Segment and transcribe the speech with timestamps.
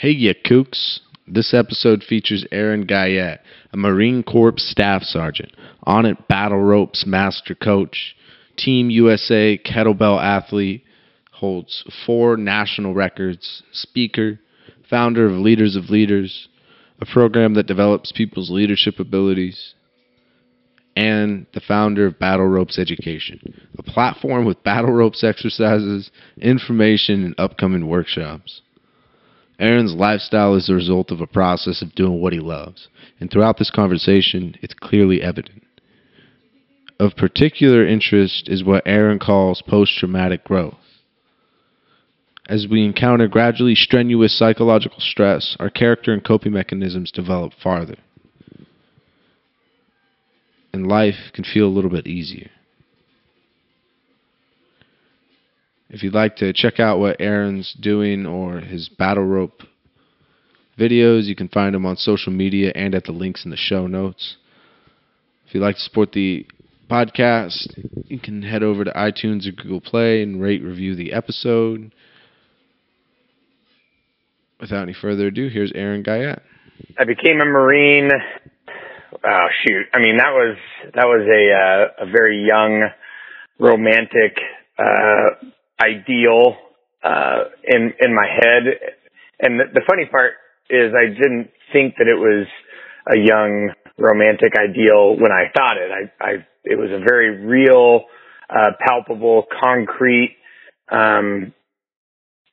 [0.00, 1.00] Hey, ya kooks.
[1.28, 5.52] This episode features Aaron Guyette, a Marine Corps staff sergeant,
[5.86, 8.16] Onnit battle ropes master coach,
[8.56, 10.84] Team USA kettlebell athlete,
[11.32, 14.40] holds four national records, speaker,
[14.88, 16.48] founder of Leaders of Leaders,
[17.02, 19.74] a program that develops people's leadership abilities,
[20.96, 23.38] and the founder of Battle Ropes Education,
[23.76, 28.62] a platform with battle ropes exercises, information, and upcoming workshops.
[29.60, 32.88] Aaron's lifestyle is the result of a process of doing what he loves,
[33.20, 35.62] and throughout this conversation, it's clearly evident.
[36.98, 40.74] Of particular interest is what Aaron calls post traumatic growth.
[42.48, 47.96] As we encounter gradually strenuous psychological stress, our character and coping mechanisms develop farther.
[50.72, 52.50] And life can feel a little bit easier.
[55.92, 59.62] If you'd like to check out what Aaron's doing or his battle rope
[60.78, 63.88] videos, you can find them on social media and at the links in the show
[63.88, 64.36] notes.
[65.48, 66.46] If you'd like to support the
[66.88, 71.92] podcast, you can head over to iTunes or Google Play and rate review the episode.
[74.60, 76.42] Without any further ado, here's Aaron Guyette.
[77.00, 78.10] I became a Marine.
[79.24, 79.86] Oh shoot!
[79.92, 80.56] I mean that was
[80.94, 82.88] that was a uh, a very young,
[83.58, 84.38] romantic
[84.78, 85.46] uh,
[85.80, 86.56] ideal
[87.02, 88.62] uh, in in my head.
[89.40, 90.32] And the, the funny part
[90.68, 92.46] is, I didn't think that it was
[93.08, 95.90] a young romantic ideal when I thought it.
[95.90, 96.30] I, I
[96.64, 98.04] it was a very real,
[98.50, 100.36] uh, palpable, concrete.
[100.90, 101.54] Um,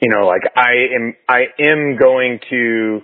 [0.02, 3.02] you know, like I am, I am going to,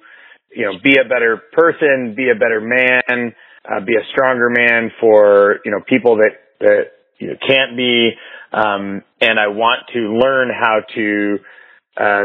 [0.56, 3.34] you know, be a better person, be a better man,
[3.66, 6.84] uh, be a stronger man for you know people that that
[7.20, 8.12] you know, can't be
[8.54, 11.38] um, and I want to learn how to
[11.98, 12.24] uh,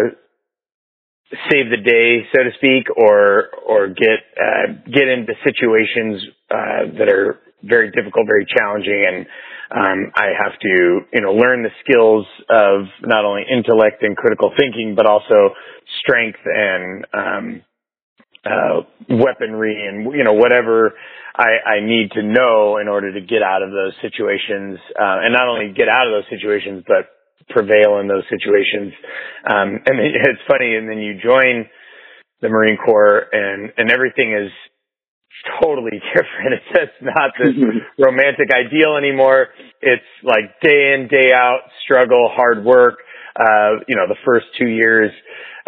[1.51, 7.09] save the day, so to speak, or or get uh, get into situations uh, that
[7.09, 9.27] are very difficult, very challenging, and
[9.71, 14.53] um, I have to you know learn the skills of not only intellect and critical
[14.57, 15.55] thinking, but also
[16.01, 17.63] strength and um,
[18.49, 20.95] uh, weaponry and you know whatever
[21.37, 25.33] I, I need to know in order to get out of those situations, uh, and
[25.33, 27.13] not only get out of those situations, but
[27.51, 28.93] prevail in those situations.
[29.47, 31.71] Um, and it's funny, and then you join
[32.41, 34.51] the Marine Corps, and and everything is
[35.63, 36.59] totally different.
[36.59, 37.55] It's just not this
[37.99, 39.49] romantic ideal anymore.
[39.81, 42.99] It's like day in, day out, struggle, hard work.
[43.37, 45.11] Uh, you know, the first two years,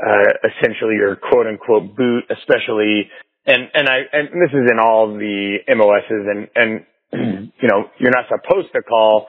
[0.00, 3.10] uh, essentially your quote unquote boot, especially
[3.46, 6.84] and and I and this is in all the MOSs and and
[7.60, 9.26] you know you're not supposed to call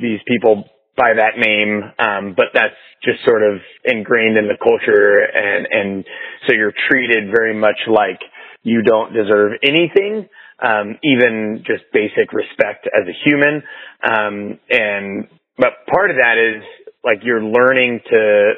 [0.00, 0.64] these people
[0.96, 6.04] by that name, um, but that's just sort of ingrained in the culture, and and
[6.46, 8.20] so you're treated very much like
[8.62, 10.28] you don't deserve anything,
[10.62, 13.62] um, even just basic respect as a human,
[14.02, 15.28] um, and
[15.58, 16.62] but part of that is
[17.04, 18.52] like you're learning to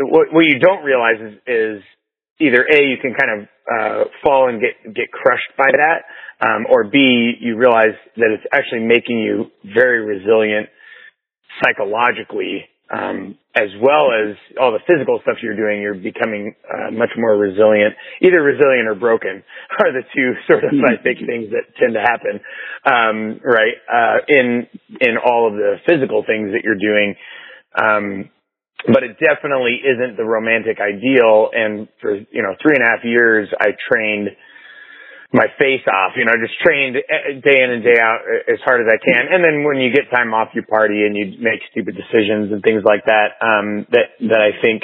[0.00, 1.82] what, what you don't realize is, is
[2.40, 6.04] either a you can kind of uh, fall and get get crushed by that,
[6.44, 10.68] um, or b you realize that it's actually making you very resilient
[11.62, 15.80] psychologically, um, as well as all the physical stuff you're doing.
[15.82, 17.94] You're becoming uh, much more resilient.
[18.22, 19.42] Either resilient or broken
[19.78, 22.40] are the two sort of I think things that tend to happen,
[22.86, 23.76] um, right?
[23.86, 24.66] Uh, in
[25.00, 27.14] in all of the physical things that you're doing.
[27.76, 28.30] Um,
[28.86, 31.50] but it definitely isn't the romantic ideal.
[31.52, 34.30] And for, you know, three and a half years, I trained
[35.32, 38.18] my face off, you know, just trained day in and day out
[38.50, 39.30] as hard as I can.
[39.30, 42.62] And then when you get time off, you party and you make stupid decisions and
[42.62, 43.38] things like that.
[43.40, 44.82] Um, that, that I think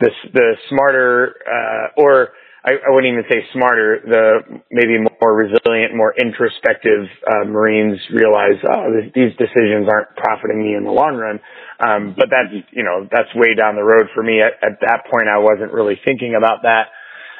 [0.00, 2.32] the, the smarter, uh, or,
[2.66, 8.58] I, I wouldn't even say smarter, the maybe more resilient, more introspective uh, Marines realize,
[8.66, 11.38] oh, this, these decisions aren't profiting me in the long run.
[11.78, 14.42] Um, but that's, you know, that's way down the road for me.
[14.42, 16.90] At, at that point, I wasn't really thinking about that.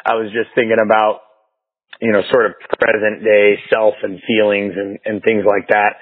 [0.07, 1.27] I was just thinking about,
[2.01, 5.99] you know, sort of present day self and feelings and, and things like that.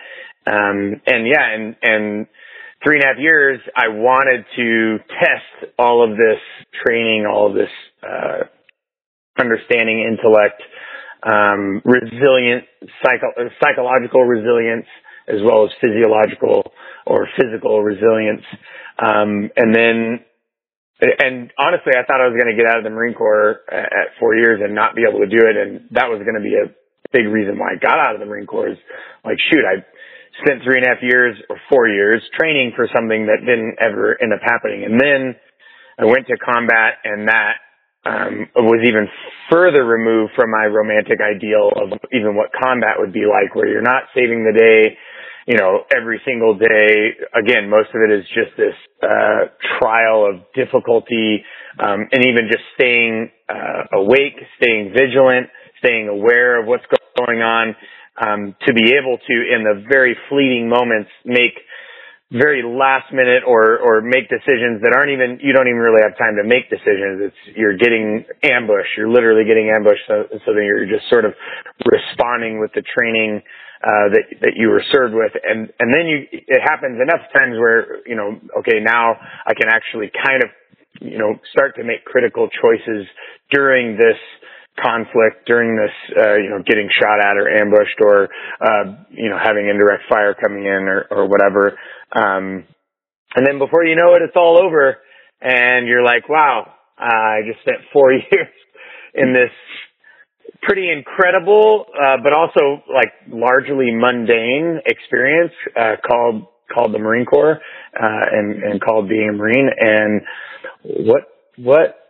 [0.47, 2.27] Um, and yeah, and, and
[2.85, 6.43] three and a half years, I wanted to test all of this
[6.85, 7.73] training, all of this,
[8.03, 8.45] uh,
[9.39, 10.63] understanding intellect,
[11.23, 12.65] um, resilient,
[13.03, 14.87] psycho- psychological resilience,
[15.29, 16.73] as well as physiological
[17.07, 18.45] or physical resilience.
[18.99, 20.21] Um, and then,
[21.01, 24.15] and honestly, I thought I was going to get out of the Marine Corps at
[24.21, 25.57] four years and not be able to do it.
[25.57, 26.71] And that was going to be a
[27.13, 28.77] big reason why I got out of the Marine Corps
[29.25, 29.83] like, shoot, I
[30.43, 34.19] spent three and a half years or four years training for something that didn't ever
[34.21, 34.85] end up happening.
[34.85, 35.37] And then
[35.99, 37.63] I went to combat and that
[38.07, 39.09] um, was even
[39.51, 43.83] further removed from my romantic ideal of even what combat would be like, where you're
[43.83, 44.97] not saving the day,
[45.47, 47.17] you know, every single day.
[47.35, 49.49] Again, most of it is just this uh,
[49.79, 51.45] trial of difficulty,
[51.79, 55.49] um, and even just staying uh, awake, staying vigilant,
[55.79, 56.85] staying aware of what's
[57.19, 57.77] going on,
[58.21, 61.59] um, to be able to, in the very fleeting moments, make
[62.35, 66.19] very last minute or or make decisions that aren't even you don't even really have
[66.19, 67.31] time to make decisions.
[67.31, 68.99] It's you're getting ambushed.
[68.99, 70.03] You're literally getting ambushed.
[70.11, 71.33] So, so then you're just sort of
[71.87, 73.43] responding with the training
[73.87, 75.31] uh that that you were served with.
[75.47, 79.15] And and then you it happens enough times where you know okay now
[79.47, 80.51] I can actually kind of
[81.01, 83.07] you know start to make critical choices
[83.55, 84.19] during this
[84.81, 88.29] conflict during this, uh, you know, getting shot at or ambushed or,
[88.61, 91.79] uh, you know, having indirect fire coming in or, or whatever.
[92.13, 92.65] Um,
[93.37, 94.99] and then before you know it, it's all over
[95.41, 98.49] and you're like, wow, I just spent four years
[99.15, 99.51] in this
[100.63, 107.61] pretty incredible, uh, but also like largely mundane experience, uh, called, called the Marine Corps,
[107.95, 109.69] uh, and, and called being a Marine.
[109.79, 110.23] And
[110.83, 111.23] what,
[111.57, 112.04] what,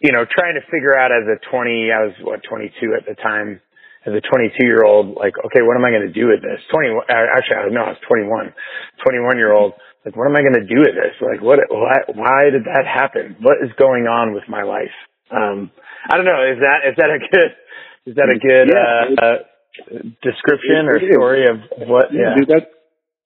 [0.00, 3.14] you know, trying to figure out as a 20, I was what, 22 at the
[3.16, 3.60] time,
[4.04, 6.60] as a 22 year old, like, okay, what am I going to do with this?
[6.70, 8.54] 20, uh, actually, no, I was 21,
[9.02, 9.72] 21 year old.
[10.04, 11.18] Like, what am I going to do with this?
[11.18, 13.34] Like, what, why, why did that happen?
[13.42, 14.94] What is going on with my life?
[15.34, 15.74] Um,
[16.06, 16.46] I don't know.
[16.46, 17.50] Is that, is that a good,
[18.06, 19.38] is that a good, yeah, uh, uh,
[20.22, 22.14] description or story of what?
[22.14, 22.34] Yeah, yeah.
[22.38, 22.70] Dude, that,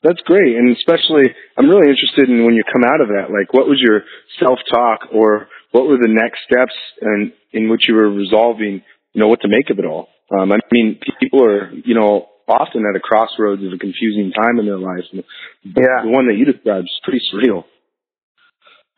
[0.02, 0.56] that's great.
[0.56, 1.28] And especially,
[1.58, 4.00] I'm really interested in when you come out of that, like, what was your
[4.40, 8.82] self talk or what were the next steps and in which you were resolving,
[9.12, 10.08] you know, what to make of it all?
[10.30, 14.58] Um, I mean, people are, you know, often at a crossroads of a confusing time
[14.58, 15.06] in their lives.
[15.12, 15.24] And
[15.64, 16.02] yeah.
[16.02, 17.64] The one that you described is pretty surreal.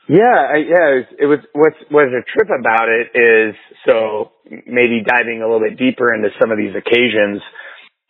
[0.09, 3.55] Yeah, I, yeah, it was, it was, what's, what's a trip about it is,
[3.87, 4.33] so
[4.67, 7.41] maybe diving a little bit deeper into some of these occasions,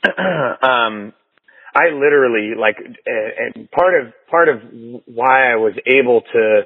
[0.07, 1.13] um,
[1.75, 4.61] I literally, like, and part of, part of
[5.05, 6.63] why I was able to,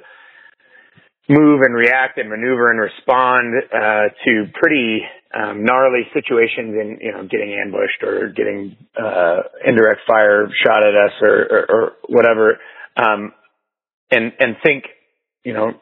[1.28, 5.02] move and react and maneuver and respond uh, to pretty
[5.34, 10.94] um, gnarly situations in you know getting ambushed or getting uh, indirect fire shot at
[10.94, 12.58] us or, or, or whatever,
[12.96, 13.32] um,
[14.10, 14.84] and and think
[15.44, 15.72] you know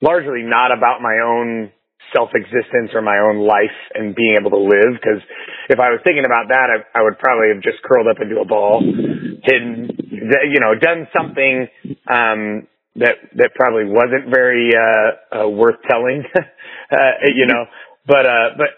[0.00, 1.72] largely not about my own
[2.14, 5.20] self existence or my own life and being able to live because
[5.68, 8.38] if I was thinking about that I, I would probably have just curled up into
[8.40, 11.66] a ball hidden you know done something
[12.06, 12.68] um
[12.98, 16.96] that that probably wasn't very uh, uh worth telling uh
[17.34, 17.64] you know
[18.06, 18.68] but uh but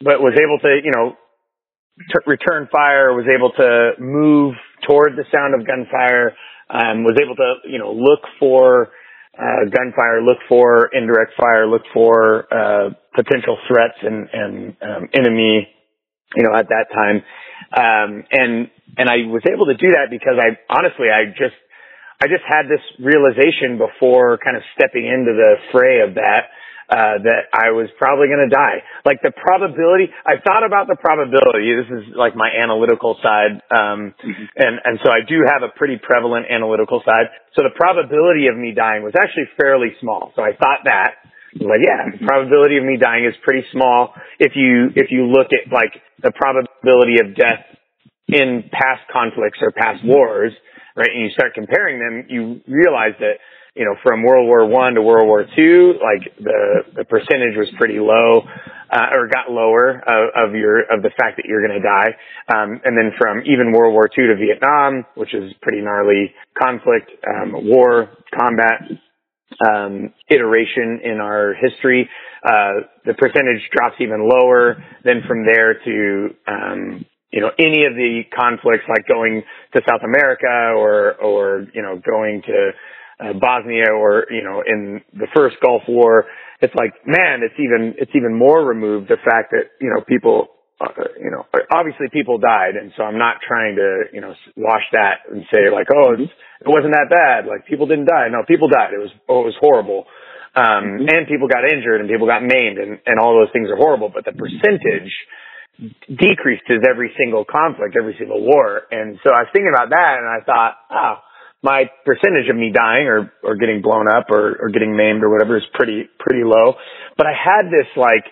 [0.00, 1.16] but was able to you know
[1.98, 4.54] t- return fire was able to move
[4.86, 6.34] toward the sound of gunfire
[6.70, 8.88] um was able to you know look for
[9.38, 15.68] uh gunfire look for indirect fire look for uh potential threats and and um enemy
[16.36, 17.22] you know at that time.
[17.76, 21.56] Um and and I was able to do that because I honestly I just
[22.20, 26.50] I just had this realization before kind of stepping into the fray of that,
[26.90, 28.82] uh, that I was probably going to die.
[29.04, 31.70] Like the probability, I thought about the probability.
[31.78, 33.62] This is like my analytical side.
[33.70, 34.50] Um, mm-hmm.
[34.56, 37.30] and, and so I do have a pretty prevalent analytical side.
[37.54, 40.32] So the probability of me dying was actually fairly small.
[40.34, 41.22] So I thought that.
[41.54, 42.26] Like, yeah, the mm-hmm.
[42.26, 44.12] probability of me dying is pretty small.
[44.42, 47.62] If you, if you look at like the probability of death
[48.26, 50.52] in past conflicts or past wars,
[50.98, 51.08] right?
[51.14, 53.38] And you start comparing them, you realize that,
[53.74, 57.70] you know, from World War One to World War Two, like the the percentage was
[57.78, 58.42] pretty low,
[58.90, 62.10] uh, or got lower of, of your of the fact that you're going to die.
[62.50, 67.10] Um, and then from even World War Two to Vietnam, which is pretty gnarly conflict,
[67.22, 68.82] um, war, combat,
[69.64, 72.08] um, iteration in our history,
[72.44, 74.82] uh, the percentage drops even lower.
[75.04, 79.42] Then from there to um, you know, any of the conflicts like going
[79.74, 82.70] to South America or, or, you know, going to
[83.20, 86.24] uh, Bosnia or, you know, in the first Gulf War,
[86.60, 90.48] it's like, man, it's even, it's even more removed the fact that, you know, people,
[90.80, 90.88] uh,
[91.20, 92.76] you know, obviously people died.
[92.80, 96.30] And so I'm not trying to, you know, wash that and say like, oh, it
[96.64, 97.44] wasn't that bad.
[97.44, 98.28] Like people didn't die.
[98.32, 98.94] No, people died.
[98.94, 100.06] It was, oh, it was horrible.
[100.56, 101.12] Um, mm-hmm.
[101.12, 104.08] and people got injured and people got maimed and, and all those things are horrible.
[104.08, 105.47] But the percentage, decreased
[105.80, 108.82] as every single conflict, every single war.
[108.90, 111.14] And so I was thinking about that and I thought, oh,
[111.62, 115.30] my percentage of me dying or, or getting blown up or, or getting maimed or
[115.30, 116.74] whatever is pretty, pretty low.
[117.16, 118.24] But I had this like,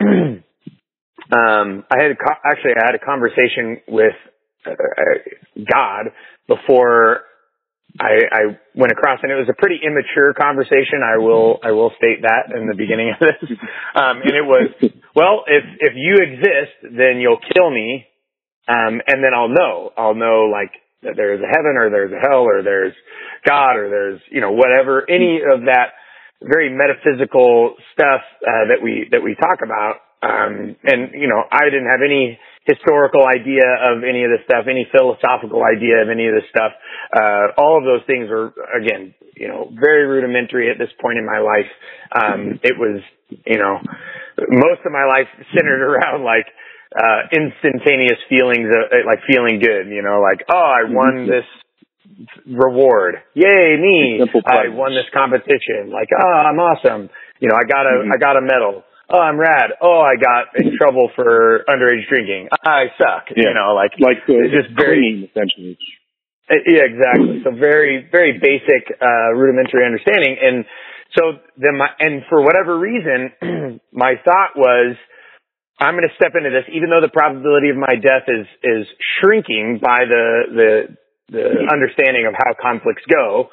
[1.32, 4.14] um, I had a, actually I had a conversation with
[4.66, 4.70] uh,
[5.72, 6.10] God
[6.48, 7.22] before
[8.00, 8.42] I, I
[8.74, 10.98] went across and it was a pretty immature conversation.
[11.04, 13.58] I will, I will state that in the beginning of this.
[13.94, 14.74] Um, and it was,
[15.14, 18.06] well, if, if you exist, then you'll kill me.
[18.66, 20.72] Um, and then I'll know, I'll know like
[21.02, 22.92] that there's a heaven or there's a hell or there's
[23.46, 25.94] God or there's, you know, whatever, any of that
[26.42, 30.02] very metaphysical stuff, uh, that we, that we talk about.
[30.24, 34.64] Um, and, you know, I didn't have any historical idea of any of this stuff,
[34.64, 36.72] any philosophical idea of any of this stuff.
[37.12, 41.26] Uh, all of those things were, again, you know, very rudimentary at this point in
[41.26, 41.68] my life.
[42.16, 43.84] Um, it was, you know,
[44.48, 46.48] most of my life centered around like,
[46.94, 51.30] uh, instantaneous feelings of like feeling good, you know, like, oh, I won mm-hmm.
[51.30, 51.48] this
[52.46, 53.16] reward.
[53.34, 54.22] Yay, me.
[54.46, 55.90] I won this competition.
[55.90, 57.10] Like, oh, I'm awesome.
[57.40, 58.12] You know, I got a, mm-hmm.
[58.14, 58.84] I got a medal
[59.14, 59.70] oh, I'm rad.
[59.80, 62.48] Oh, I got in trouble for underage drinking.
[62.66, 63.30] I suck.
[63.30, 63.48] Yeah.
[63.48, 65.78] You know, like like the, it's just very essentially.
[66.50, 67.40] Uh, yeah, exactly.
[67.44, 70.64] So very very basic uh, rudimentary understanding, and
[71.16, 74.96] so then my and for whatever reason, my thought was.
[75.74, 78.86] I'm going to step into this, even though the probability of my death is is
[79.18, 80.96] shrinking by the the
[81.34, 83.50] the understanding of how conflicts go.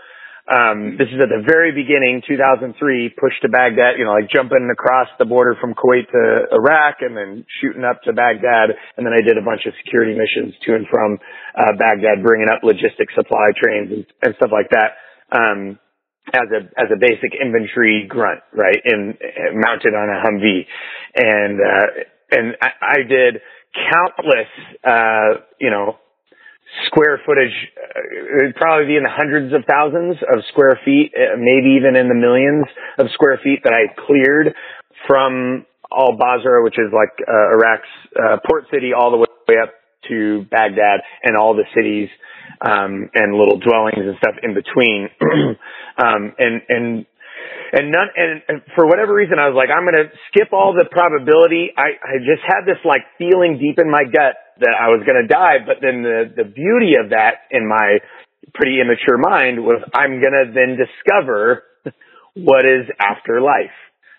[0.50, 2.74] Um, this is at the very beginning, 2003,
[3.13, 7.15] push to Baghdad, you know, like jumping across the border from Kuwait to Iraq and
[7.15, 8.74] then shooting up to Baghdad.
[8.98, 11.19] And then I did a bunch of security missions to and from,
[11.53, 14.98] uh, Baghdad, bringing up logistic supply trains and, and stuff like that.
[15.31, 15.79] Um,
[16.33, 19.17] as a as a basic infantry grunt, right, in
[19.55, 20.65] mounted on a Humvee,
[21.15, 21.88] and uh,
[22.31, 23.41] and I, I did
[23.74, 24.51] countless,
[24.83, 25.98] uh, you know,
[26.87, 31.37] square footage, uh, it'd probably be in the hundreds of thousands of square feet, uh,
[31.37, 32.65] maybe even in the millions
[32.97, 34.55] of square feet that I cleared
[35.07, 39.73] from Al Basra, which is like uh, Iraq's uh, port city, all the way up
[40.07, 42.09] to Baghdad and all the cities
[42.61, 45.09] um, and little dwellings and stuff in between.
[45.97, 47.05] um, and and
[47.73, 50.73] and none and, and for whatever reason I was like I'm going to skip all
[50.73, 51.71] the probability.
[51.75, 55.22] I I just had this like feeling deep in my gut that I was going
[55.22, 55.60] to die.
[55.65, 58.00] But then the, the beauty of that in my
[58.53, 61.63] pretty immature mind was I'm going to then discover
[62.34, 63.75] what is after life,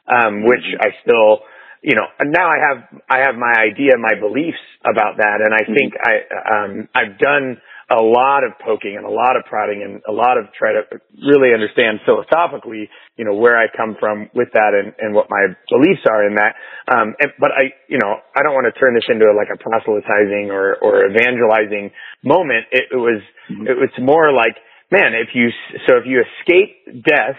[0.07, 1.41] um, which I still,
[1.83, 5.41] you know, now I have, I have my idea, my beliefs about that.
[5.41, 7.57] And I think I, um, I've done
[7.93, 10.81] a lot of poking and a lot of prodding and a lot of try to
[11.21, 15.53] really understand philosophically, you know, where I come from with that and, and what my
[15.69, 16.57] beliefs are in that.
[16.89, 19.61] Um, and, but I, you know, I don't want to turn this into like a
[19.61, 21.93] proselytizing or, or evangelizing
[22.25, 22.65] moment.
[22.73, 23.21] It, it was,
[23.53, 23.69] mm-hmm.
[23.69, 24.57] it was more like,
[24.91, 25.51] man, if you,
[25.87, 27.37] so if you escape death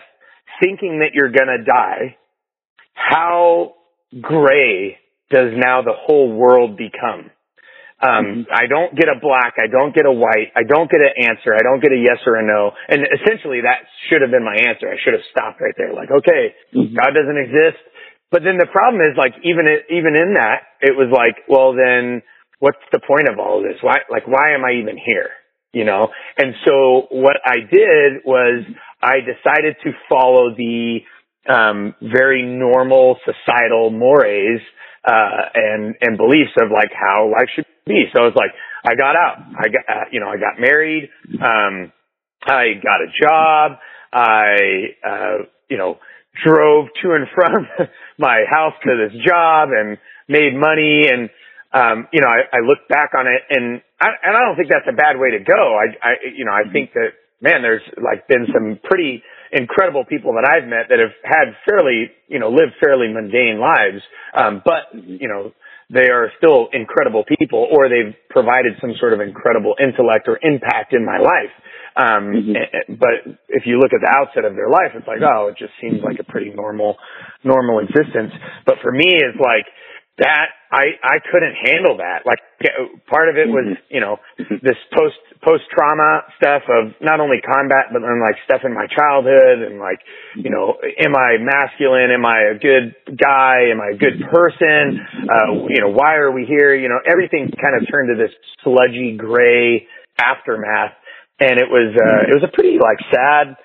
[0.62, 2.16] thinking that you're going to die,
[2.94, 3.74] how
[4.22, 4.98] gray
[5.32, 7.32] does now the whole world become?
[8.04, 9.56] Um, I don't get a black.
[9.56, 10.52] I don't get a white.
[10.56, 11.56] I don't get an answer.
[11.56, 12.72] I don't get a yes or a no.
[12.90, 14.92] And essentially that should have been my answer.
[14.92, 15.96] I should have stopped right there.
[15.96, 16.96] Like, okay, mm-hmm.
[16.96, 17.80] God doesn't exist.
[18.30, 21.72] But then the problem is like, even, it, even in that, it was like, well,
[21.72, 22.22] then
[22.60, 23.80] what's the point of all of this?
[23.82, 25.32] Why, like, why am I even here?
[25.72, 26.10] You know?
[26.38, 28.66] And so what I did was
[29.02, 31.00] I decided to follow the,
[31.50, 34.62] um, very normal societal mores,
[35.06, 38.06] uh, and, and beliefs of like how life should be.
[38.16, 38.52] So it's like,
[38.86, 39.38] I got out.
[39.58, 41.10] I got, uh, you know, I got married.
[41.34, 41.92] Um,
[42.46, 43.80] I got a job.
[44.12, 44.56] I,
[45.06, 45.38] uh,
[45.70, 45.98] you know,
[46.44, 47.68] drove to and from
[48.18, 49.98] my house to this job and
[50.28, 51.08] made money.
[51.12, 51.30] And,
[51.74, 54.70] um, you know, I, I look back on it and I, and I don't think
[54.70, 55.78] that's a bad way to go.
[55.78, 59.24] I, I, you know, I think that, man, there's like been some pretty
[59.54, 64.02] incredible people that I've met that have had fairly, you know, lived fairly mundane lives.
[64.34, 65.54] Um, but, you know,
[65.94, 70.94] they are still incredible people or they've provided some sort of incredible intellect or impact
[70.94, 71.54] in my life.
[71.96, 72.98] Um, mm-hmm.
[72.98, 75.78] but if you look at the outset of their life, it's like, oh, it just
[75.78, 76.98] seems like a pretty normal,
[77.44, 78.34] normal existence.
[78.66, 79.70] But for me, it's like,
[80.18, 82.22] that I I couldn't handle that.
[82.26, 82.38] Like
[83.10, 83.90] part of it was mm-hmm.
[83.90, 84.18] you know
[84.62, 88.86] this post post trauma stuff of not only combat but then like stuff in my
[88.86, 90.00] childhood and like
[90.38, 92.14] you know am I masculine?
[92.14, 93.74] Am I a good guy?
[93.74, 95.02] Am I a good person?
[95.26, 96.76] Uh, you know why are we here?
[96.76, 99.88] You know everything kind of turned to this sludgy gray
[100.22, 100.94] aftermath,
[101.40, 103.58] and it was uh, it was a pretty like sad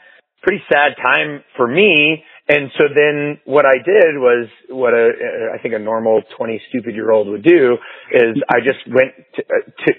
[0.42, 5.10] pretty sad time for me and so then what I did was what a,
[5.54, 7.76] I think a normal 20 stupid year old would do
[8.12, 9.42] is I just went to,
[9.86, 9.92] to,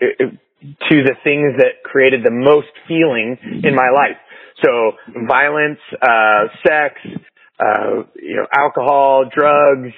[0.89, 4.17] to the things that created the most feeling in my life.
[4.63, 4.93] So
[5.27, 6.95] violence, uh, sex,
[7.59, 9.93] uh, you know, alcohol, drugs,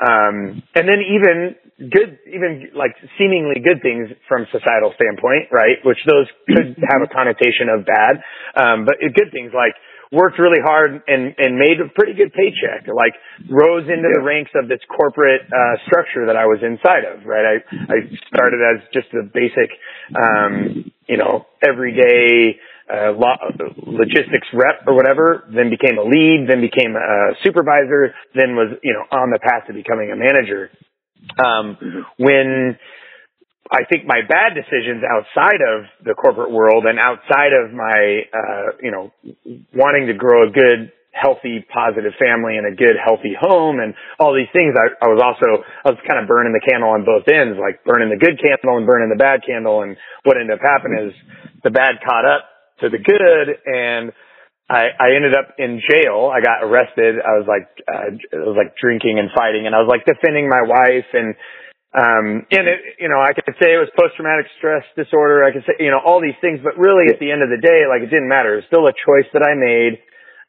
[0.00, 1.54] Um, and then even
[1.90, 5.76] good, even like seemingly good things from societal standpoint, right?
[5.84, 8.24] Which those could have a connotation of bad.
[8.56, 9.76] Um, but good things like
[10.12, 13.14] worked really hard and, and made a pretty good paycheck, like
[13.48, 17.46] rose into the ranks of this corporate, uh, structure that I was inside of, right?
[17.46, 19.70] I, I started as just a basic,
[20.18, 22.58] um, you know, everyday,
[22.90, 23.14] uh,
[23.86, 28.92] logistics rep or whatever, then became a lead, then became a supervisor, then was, you
[28.92, 30.70] know, on the path to becoming a manager.
[31.38, 31.76] Um,
[32.18, 32.76] when,
[33.70, 38.66] I think my bad decisions outside of the corporate world and outside of my, uh,
[38.82, 39.14] you know,
[39.70, 44.34] wanting to grow a good, healthy, positive family and a good, healthy home and all
[44.34, 47.30] these things, I, I was also, I was kind of burning the candle on both
[47.30, 49.86] ends, like burning the good candle and burning the bad candle.
[49.86, 49.94] And
[50.26, 51.14] what ended up happening is
[51.62, 52.50] the bad caught up
[52.82, 54.10] to the good and
[54.66, 56.30] I, I ended up in jail.
[56.30, 57.22] I got arrested.
[57.22, 60.50] I was like, uh, it was like drinking and fighting and I was like defending
[60.50, 61.38] my wife and,
[61.90, 65.42] um, and it, you know, I could say it was post-traumatic stress disorder.
[65.42, 67.58] I could say, you know, all these things, but really at the end of the
[67.58, 68.54] day, like it didn't matter.
[68.54, 69.98] It was still a choice that I made,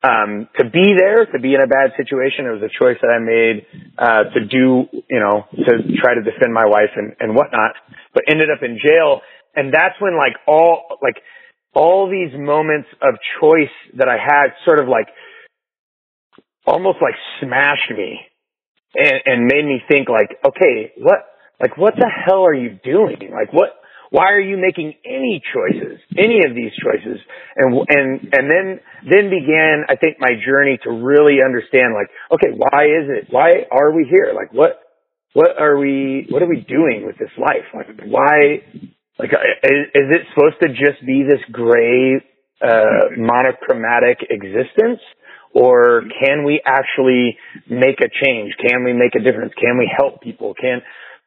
[0.06, 2.46] um, to be there, to be in a bad situation.
[2.46, 3.66] It was a choice that I made,
[3.98, 7.74] uh, to do, you know, to try to defend my wife and, and whatnot,
[8.14, 9.22] but ended up in jail.
[9.56, 11.18] And that's when like all, like
[11.74, 15.08] all these moments of choice that I had sort of like,
[16.68, 18.22] almost like smashed me
[18.94, 21.26] and, and made me think like, okay, what,
[21.62, 23.30] like, what the hell are you doing?
[23.32, 23.70] Like, what,
[24.10, 27.22] why are you making any choices, any of these choices?
[27.56, 32.52] And, and, and then, then began, I think, my journey to really understand, like, okay,
[32.52, 34.34] why is it, why are we here?
[34.36, 34.82] Like, what,
[35.34, 37.70] what are we, what are we doing with this life?
[37.74, 38.66] Like, why,
[39.18, 39.32] like,
[39.64, 42.20] is, is it supposed to just be this gray,
[42.62, 45.00] uh, monochromatic existence?
[45.54, 47.38] Or can we actually
[47.70, 48.54] make a change?
[48.60, 49.54] Can we make a difference?
[49.60, 50.54] Can we help people?
[50.54, 50.82] Can,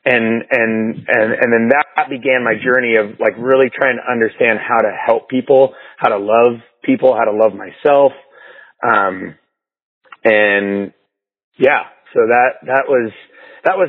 [0.05, 4.59] and and and and then that began my journey of like really trying to understand
[4.59, 8.13] how to help people, how to love people, how to love myself,
[8.87, 9.35] um,
[10.25, 10.93] and
[11.59, 13.13] yeah, so that that was
[13.65, 13.89] that was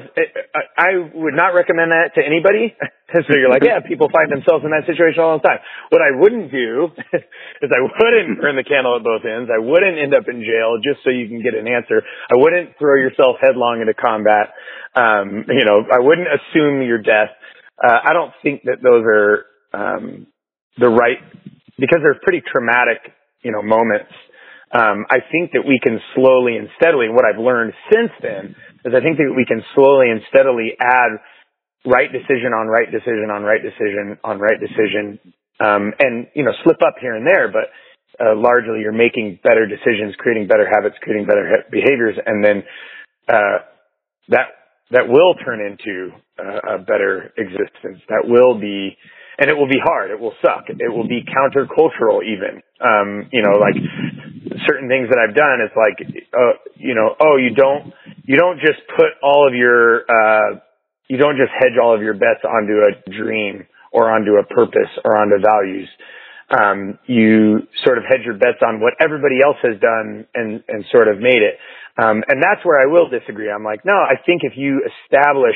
[0.80, 2.72] I would not recommend that to anybody.
[3.12, 5.60] so you're like, yeah, people find themselves in that situation all the time.
[5.92, 6.96] What I wouldn't do
[7.64, 9.52] is I wouldn't burn the candle at both ends.
[9.52, 12.00] I wouldn't end up in jail just so you can get an answer.
[12.32, 14.56] I wouldn't throw yourself headlong into combat.
[14.96, 17.36] Um, you know, I wouldn't assume your death.
[17.76, 19.44] Uh, I don't think that those are
[19.76, 20.28] um,
[20.80, 21.20] the right
[21.76, 23.12] because they're pretty traumatic,
[23.44, 24.16] you know, moments.
[24.72, 27.08] Um, I think that we can slowly and steadily.
[27.12, 31.18] What I've learned since then is I think that we can slowly and steadily add
[31.86, 35.20] right decision on right decision on right decision on right decision,
[35.60, 37.74] um, and you know slip up here and there, but
[38.22, 42.64] uh, largely you're making better decisions, creating better habits, creating better ha- behaviors, and then
[43.28, 43.66] uh,
[44.30, 44.54] that
[44.92, 48.06] that will turn into uh, a better existence.
[48.10, 48.96] That will be,
[49.40, 50.12] and it will be hard.
[50.12, 50.70] It will suck.
[50.70, 52.62] It will be countercultural even.
[52.80, 53.76] Um, you know, like
[54.68, 55.60] certain things that I've done.
[55.66, 55.98] It's like,
[56.34, 57.94] uh, you know, oh, you don't
[58.28, 60.60] you don't just put all of your uh,
[61.08, 64.90] you don't just hedge all of your bets onto a dream or onto a purpose
[65.04, 65.90] or onto values.
[66.50, 70.86] Um, you sort of hedge your bets on what everybody else has done and and
[70.92, 71.58] sort of made it.
[71.98, 73.50] Um, and that's where I will disagree.
[73.50, 75.56] I'm like, no, I think if you establish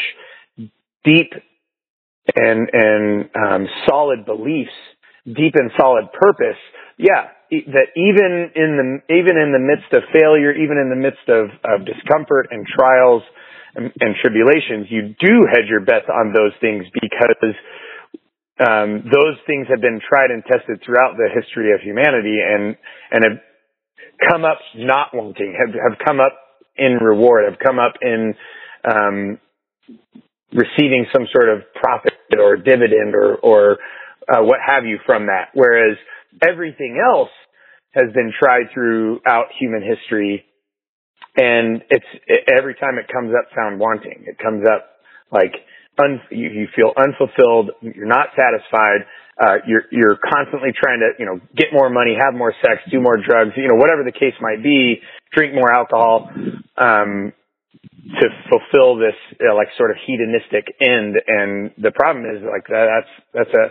[1.04, 1.34] deep
[2.36, 4.72] and and um, solid beliefs,
[5.26, 6.60] deep and solid purpose,
[6.98, 11.26] yeah, that even in the even in the midst of failure, even in the midst
[11.30, 13.24] of, of discomfort and trials
[13.76, 17.54] and, and tribulations, you do hedge your bets on those things because
[18.62, 22.78] um, those things have been tried and tested throughout the history of humanity and
[23.12, 23.40] and have
[24.30, 26.38] come up not wanting, have have come up
[26.78, 28.36] in reward, have come up in
[28.86, 29.40] um,
[30.54, 33.78] receiving some sort of profit or dividend or or
[34.30, 35.50] uh, what have you from that.
[35.54, 35.98] Whereas
[36.42, 37.30] everything else
[37.92, 40.46] has been tried throughout human history.
[41.38, 44.26] And it's it, every time it comes up found wanting.
[44.28, 44.90] It comes up
[45.32, 45.54] like
[46.02, 47.72] un, you, you feel unfulfilled.
[47.82, 49.06] You're not satisfied.
[49.40, 53.00] Uh, you're you're constantly trying to you know get more money have more sex do
[53.00, 55.00] more drugs you know whatever the case might be
[55.32, 56.30] drink more alcohol
[56.76, 57.32] um
[58.20, 61.16] to fulfill this know, like sort of hedonistic end.
[61.28, 63.66] And the problem is like that, that's that's a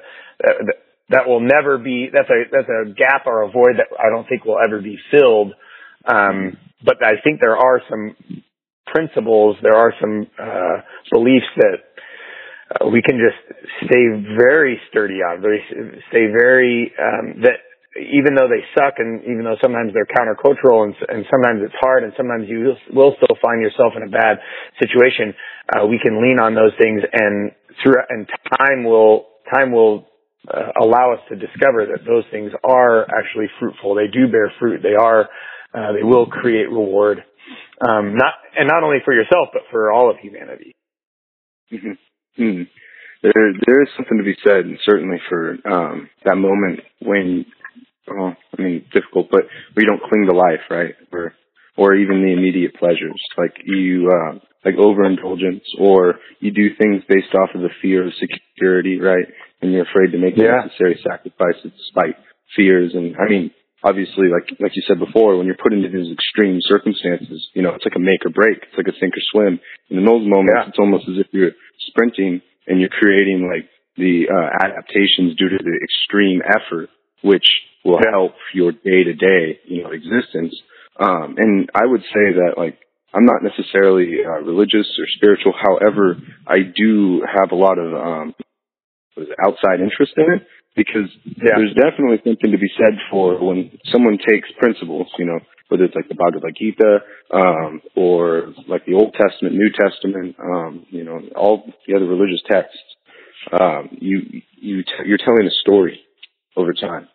[0.48, 0.72] uh,
[1.10, 4.28] that will never be that's a that's a gap or a void that I don't
[4.28, 5.52] think will ever be filled.
[6.06, 8.14] Um, but I think there are some
[8.86, 10.80] principles, there are some uh,
[11.12, 11.78] beliefs that
[12.70, 13.40] uh, we can just
[13.84, 14.04] stay
[14.36, 15.60] very sturdy on, very
[16.08, 17.64] stay very um, that
[17.98, 22.04] even though they suck and even though sometimes they're countercultural and, and sometimes it's hard
[22.04, 24.38] and sometimes you will still find yourself in a bad
[24.78, 25.34] situation,
[25.74, 27.50] uh, we can lean on those things and
[27.82, 30.06] through, and time will, time will
[30.52, 33.94] uh, allow us to discover that those things are actually fruitful.
[33.94, 34.82] They do bear fruit.
[34.82, 35.28] They are,
[35.74, 37.24] uh, they will create reward.
[37.80, 40.74] Um, not, and not only for yourself, but for all of humanity.
[41.72, 42.42] Mm-hmm.
[42.42, 42.62] Mm-hmm.
[43.22, 47.46] There, there is something to be said, and certainly for um, that moment when
[48.10, 49.42] well, I mean, difficult, but
[49.76, 50.94] we don't cling to life, right?
[51.12, 51.34] Or,
[51.76, 57.34] or even the immediate pleasures, like you, uh, like overindulgence, or you do things based
[57.34, 59.26] off of the fear of security, right?
[59.62, 60.62] And you're afraid to make yeah.
[60.64, 62.16] necessary sacrifices despite
[62.56, 62.92] fears.
[62.94, 63.50] And I mean,
[63.82, 67.74] obviously, like, like you said before, when you're put into these extreme circumstances, you know,
[67.74, 68.58] it's like a make or break.
[68.58, 69.60] It's like a sink or swim.
[69.90, 70.68] And in those moments, yeah.
[70.68, 71.52] it's almost as if you're
[71.86, 76.90] sprinting and you're creating like the uh, adaptations due to the extreme effort,
[77.22, 77.46] which
[77.84, 80.54] will help your day to day, you know, existence.
[80.98, 82.78] Um, and I would say that like,
[83.14, 85.54] I'm not necessarily uh, religious or spiritual.
[85.56, 86.16] However,
[86.46, 88.34] I do have a lot of um,
[89.44, 91.56] outside interest in it because yeah.
[91.56, 95.94] there's definitely something to be said for when someone takes principles, you know, whether it's
[95.94, 96.98] like the Bhagavad Gita
[97.32, 102.42] um, or like the Old Testament, New Testament, um, you know, all the other religious
[102.48, 102.78] texts.
[103.52, 106.00] Um, you you t- you're telling a story
[106.56, 107.08] over time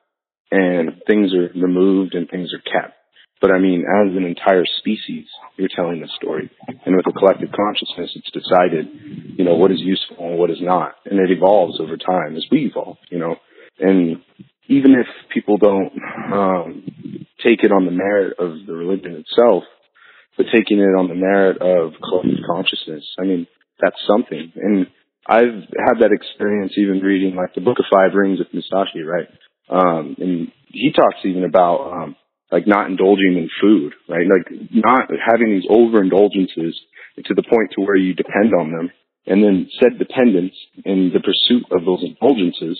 [0.51, 2.95] and things are removed and things are kept.
[3.43, 5.25] But I mean, as an entire species,
[5.57, 6.49] you're telling a story.
[6.85, 8.87] And with a collective consciousness, it's decided,
[9.37, 10.93] you know, what is useful and what is not.
[11.03, 13.35] And it evolves over time as we evolve, you know.
[13.81, 14.21] And
[14.69, 15.91] even if people don't
[16.31, 16.85] um,
[17.43, 19.63] take it on the merit of the religion itself,
[20.37, 23.45] but taking it on the merit of collective consciousness, I mean,
[23.81, 24.53] that's something.
[24.55, 24.87] And
[25.27, 29.27] I've had that experience even reading like the Book of Five Rings with Musashi, right?
[29.67, 32.15] Um, and he talks even about, um,
[32.53, 34.29] like not indulging in food, right?
[34.29, 36.77] Like not having these overindulgences
[37.25, 38.91] to the point to where you depend on them.
[39.25, 40.53] And then said dependence
[40.85, 42.77] in the pursuit of those indulgences,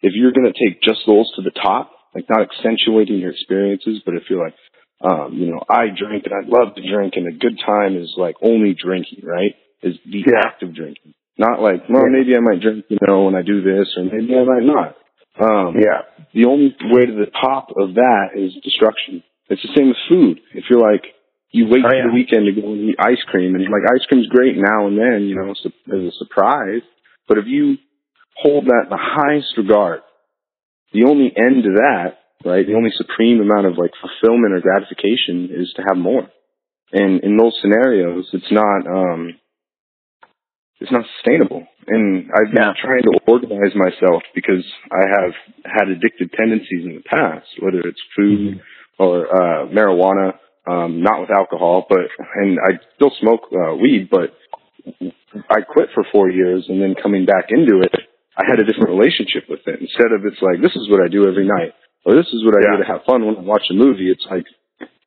[0.00, 4.02] if you're going to take just those to the top, like not accentuating your experiences,
[4.04, 4.58] but if you're like,
[5.00, 8.12] um, you know, I drink and I love to drink and a good time is
[8.16, 9.54] like only drinking, right?
[9.82, 10.42] Is the yeah.
[10.46, 11.14] act of drinking.
[11.38, 14.34] Not like, well, maybe I might drink, you know, when I do this or maybe
[14.34, 14.96] I might not.
[15.40, 16.04] Um, yeah.
[16.34, 19.22] The only way to the top of that is destruction.
[19.48, 20.40] It's the same with food.
[20.54, 21.04] If you're like,
[21.50, 22.08] you wait oh, for yeah.
[22.08, 24.96] the weekend to go and eat ice cream, and like ice cream's great now and
[24.96, 25.60] then, you know, as
[25.92, 26.80] a surprise.
[27.28, 27.76] But if you
[28.36, 30.00] hold that in the highest regard,
[30.92, 35.52] the only end to that, right, the only supreme amount of like fulfillment or gratification
[35.52, 36.28] is to have more.
[36.92, 39.36] And in those scenarios, it's not, um,
[40.82, 41.66] it's not sustainable.
[41.86, 42.74] And I've been yeah.
[42.74, 45.32] trying to organize myself because I have
[45.64, 49.02] had addictive tendencies in the past, whether it's food mm-hmm.
[49.02, 50.34] or uh, marijuana,
[50.66, 54.34] um, not with alcohol, but and I still smoke uh, weed, but
[55.50, 57.94] I quit for four years and then coming back into it,
[58.36, 59.80] I had a different relationship with it.
[59.80, 62.54] Instead of it's like this is what I do every night, or this is what
[62.54, 62.76] I yeah.
[62.76, 64.10] do to have fun when I watch a movie.
[64.10, 64.46] It's like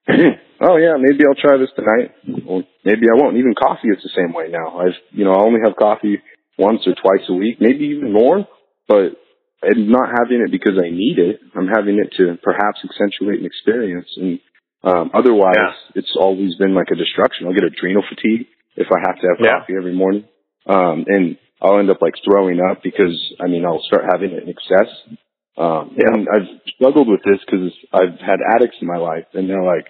[0.61, 2.13] oh yeah, maybe I'll try this tonight.
[2.47, 3.37] Or maybe I won't.
[3.37, 4.79] Even coffee is the same way now.
[4.79, 6.21] I've, you know, I only have coffee
[6.57, 8.47] once or twice a week, maybe even more,
[8.87, 9.17] but
[9.63, 11.39] I'm not having it because I need it.
[11.55, 14.07] I'm having it to perhaps accentuate an experience.
[14.17, 14.39] And,
[14.83, 15.73] um, otherwise yeah.
[15.95, 17.47] it's always been like a destruction.
[17.47, 19.59] I'll get adrenal fatigue if I have to have yeah.
[19.59, 20.25] coffee every morning.
[20.67, 24.43] Um, and I'll end up like throwing up because, I mean, I'll start having it
[24.43, 25.17] in excess.
[25.57, 26.11] Um, yeah.
[26.13, 29.87] and I've struggled with this because I've had addicts in my life and they're like,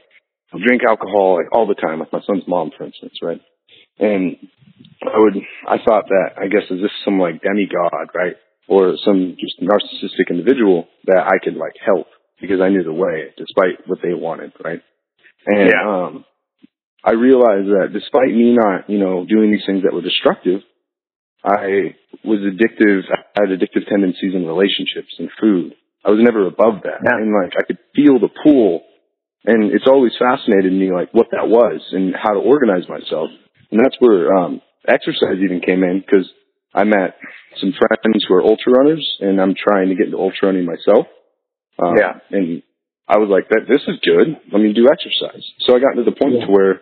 [0.53, 3.41] I'll drink alcohol like all the time, like my son's mom, for instance, right?
[3.99, 4.37] And
[5.01, 8.35] I would, I thought that, I guess, is this some like demigod, right?
[8.67, 12.07] Or some just narcissistic individual that I could like help
[12.39, 14.81] because I knew the way despite what they wanted, right?
[15.47, 15.87] And, yeah.
[15.87, 16.25] um,
[17.03, 20.61] I realized that despite me not, you know, doing these things that were destructive,
[21.45, 25.75] I was addictive, I had addictive tendencies in relationships and food.
[26.03, 27.05] I was never above that.
[27.05, 27.17] Yeah.
[27.17, 28.83] And like, I could feel the pull
[29.45, 33.29] and it's always fascinated me like what that was and how to organize myself.
[33.71, 36.25] And that's where um, exercise even came in because
[36.73, 37.17] I met
[37.61, 41.07] some friends who are ultra runners, and I'm trying to get into ultra running myself.
[41.79, 42.19] Um, yeah.
[42.31, 42.63] And
[43.07, 44.35] I was like, "That this is good.
[44.51, 46.45] Let me do exercise." So I got to the point yeah.
[46.45, 46.81] to where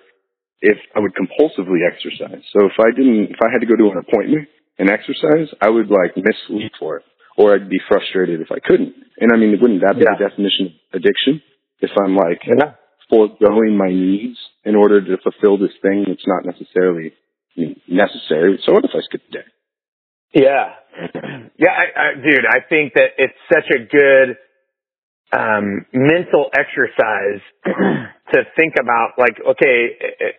[0.63, 2.41] if I would compulsively exercise.
[2.55, 4.47] So if I didn't, if I had to go to an appointment
[4.79, 7.03] and exercise, I would like miss sleep for it,
[7.37, 8.95] or I'd be frustrated if I couldn't.
[9.19, 10.15] And I mean, wouldn't that be yeah.
[10.17, 11.43] the definition of addiction?
[11.83, 12.73] if I'm like yeah.
[13.09, 17.13] foregoing my needs in order to fulfill this thing that's not necessarily
[17.87, 18.59] necessary.
[18.65, 19.47] So what if I skip a day?
[20.33, 20.73] Yeah.
[21.59, 24.37] Yeah, I, I, dude, I think that it's such a good
[25.31, 27.41] um, mental exercise
[28.33, 30.33] to think about like, okay,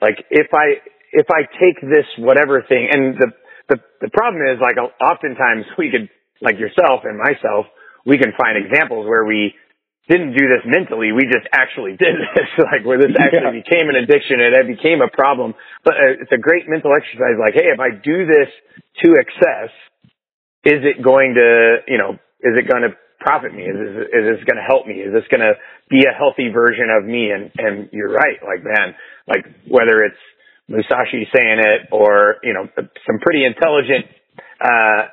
[0.00, 0.80] like if I,
[1.12, 3.28] if I take this whatever thing and the,
[3.68, 6.08] the, the problem is like oftentimes we could,
[6.40, 7.66] like yourself and myself,
[8.06, 9.52] we can find examples where we
[10.08, 11.12] didn't do this mentally.
[11.12, 13.62] We just actually did this, like where this actually yeah.
[13.62, 15.54] became an addiction and it became a problem.
[15.84, 17.38] But uh, it's a great mental exercise.
[17.38, 18.50] Like, hey, if I do this
[19.04, 19.70] to excess,
[20.66, 23.64] is it going to, you know, is it going to profit me?
[23.64, 25.00] Is this, is this going to help me?
[25.00, 25.54] Is this going to
[25.88, 27.30] be a healthy version of me?
[27.30, 28.40] And, and you're right.
[28.44, 30.20] Like, man, like whether it's
[30.68, 34.06] Musashi saying it or, you know, some pretty intelligent,
[34.60, 35.08] uh,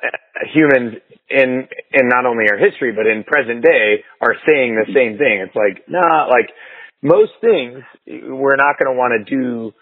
[0.54, 5.18] humans in in not only our history but in present day are saying the same
[5.18, 5.44] thing.
[5.44, 6.50] It's like nah, like
[7.02, 9.72] most things we're not going to want to do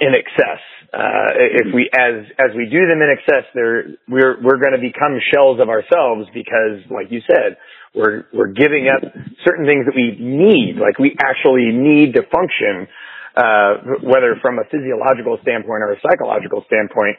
[0.00, 0.60] in excess.
[0.92, 4.80] Uh, if we as as we do them in excess, they're we're we're going to
[4.80, 7.56] become shells of ourselves because, like you said,
[7.94, 9.04] we're we're giving up
[9.44, 12.88] certain things that we need, like we actually need to function,
[13.36, 17.16] uh, whether from a physiological standpoint or a psychological standpoint,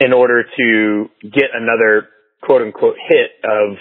[0.00, 2.08] in order to get another
[2.42, 3.76] quote unquote hit of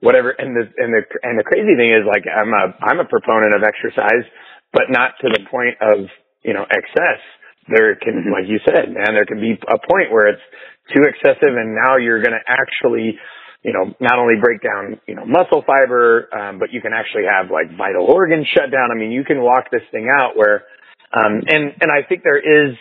[0.00, 0.30] whatever.
[0.30, 3.56] And the and the and the crazy thing is like I'm a I'm a proponent
[3.56, 4.28] of exercise,
[4.72, 6.08] but not to the point of
[6.44, 7.20] you know excess.
[7.64, 8.32] There can, mm-hmm.
[8.36, 10.44] like you said, man, there can be a point where it's
[10.92, 13.16] too excessive, and now you're going to actually
[13.64, 17.24] you know, not only break down, you know, muscle fiber, um, but you can actually
[17.24, 18.92] have like vital organs shut down.
[18.92, 20.68] I mean, you can walk this thing out where,
[21.14, 22.76] um, and, and I think there is,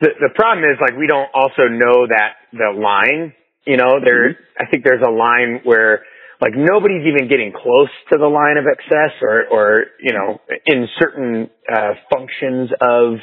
[0.00, 3.34] the, the problem is like we don't also know that the line
[3.66, 4.62] you know, there, mm-hmm.
[4.62, 6.04] I think there's a line where
[6.40, 10.86] like nobody's even getting close to the line of excess or, or, you know, in
[10.98, 13.14] certain, uh, functions of,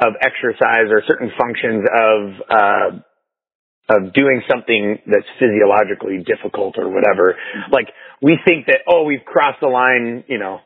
[0.00, 2.90] of exercise or certain functions of, uh,
[3.90, 7.34] of doing something that's physiologically difficult or whatever.
[7.34, 7.72] Mm-hmm.
[7.72, 7.88] Like
[8.22, 10.60] we think that, oh, we've crossed the line, you know,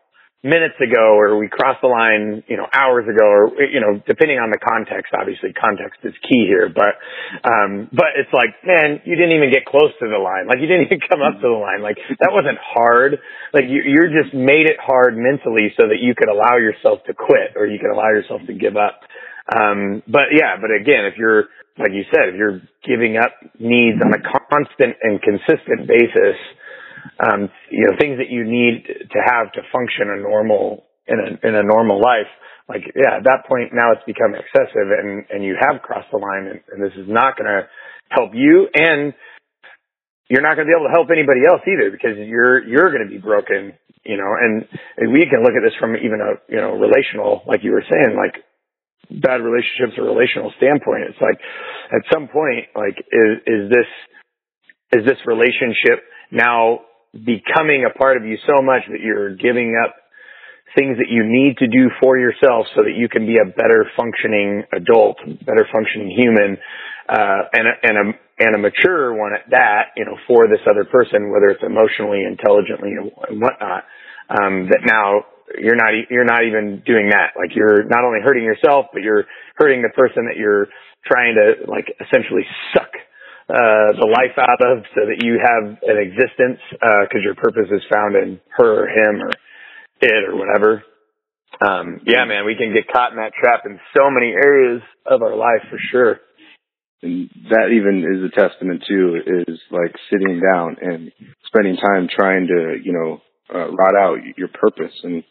[0.47, 4.39] minutes ago or we crossed the line, you know, hours ago or, you know, depending
[4.39, 6.95] on the context, obviously context is key here, but,
[7.43, 10.47] um, but it's like, man, you didn't even get close to the line.
[10.47, 11.83] Like you didn't even come up to the line.
[11.83, 13.19] Like that wasn't hard.
[13.51, 17.13] Like you, you're just made it hard mentally so that you could allow yourself to
[17.13, 19.03] quit or you could allow yourself to give up.
[19.51, 24.01] Um, but yeah, but again, if you're, like you said, if you're giving up needs
[24.01, 26.39] on a constant and consistent basis,
[27.21, 31.47] um, you know, things that you need to have to function a normal in a
[31.47, 32.31] in a normal life.
[32.69, 36.19] Like, yeah, at that point now it's become excessive, and and you have crossed the
[36.19, 37.69] line, and, and this is not going to
[38.11, 39.15] help you, and
[40.29, 43.07] you're not going to be able to help anybody else either because you're you're going
[43.07, 44.35] to be broken, you know.
[44.35, 44.67] And,
[45.13, 48.17] we can look at this from even a you know relational, like you were saying,
[48.19, 48.43] like
[49.23, 51.07] bad relationships or relational standpoint.
[51.07, 51.39] It's like
[51.95, 53.91] at some point, like is is this
[54.99, 56.81] is this relationship now
[57.25, 59.95] becoming a part of you so much that you're giving up
[60.77, 63.89] things that you need to do for yourself so that you can be a better
[63.97, 66.59] functioning adult, better functioning human,
[67.09, 68.05] uh, and a, and a,
[68.39, 72.25] and a mature one at that, you know, for this other person, whether it's emotionally,
[72.29, 73.85] intelligently, and whatnot,
[74.29, 75.25] um, that now
[75.57, 77.33] you're not, you're not even doing that.
[77.39, 79.25] Like you're not only hurting yourself, but you're
[79.57, 80.67] hurting the person that you're
[81.07, 82.91] trying to like essentially suck
[83.49, 87.71] uh, the life out of so that you have an existence, uh, cause your purpose
[87.71, 89.31] is found in her or him or
[90.01, 90.83] it or whatever.
[91.61, 95.23] Um, yeah, man, we can get caught in that trap in so many areas of
[95.23, 96.21] our life for sure.
[97.03, 101.13] And that even is a testament to is like sitting down and
[101.47, 103.23] spending time trying to, you know,
[103.55, 105.23] uh, rot out your purpose and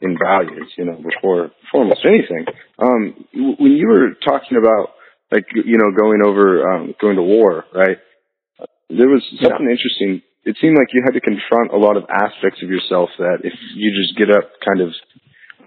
[0.00, 2.46] in values, you know, before, before almost anything.
[2.78, 3.26] Um,
[3.58, 4.94] when you were talking about
[5.30, 7.98] like you know going over um going to war right?
[8.88, 9.76] There was something yeah.
[9.76, 10.22] interesting.
[10.44, 13.52] It seemed like you had to confront a lot of aspects of yourself that if
[13.74, 14.94] you just get up kind of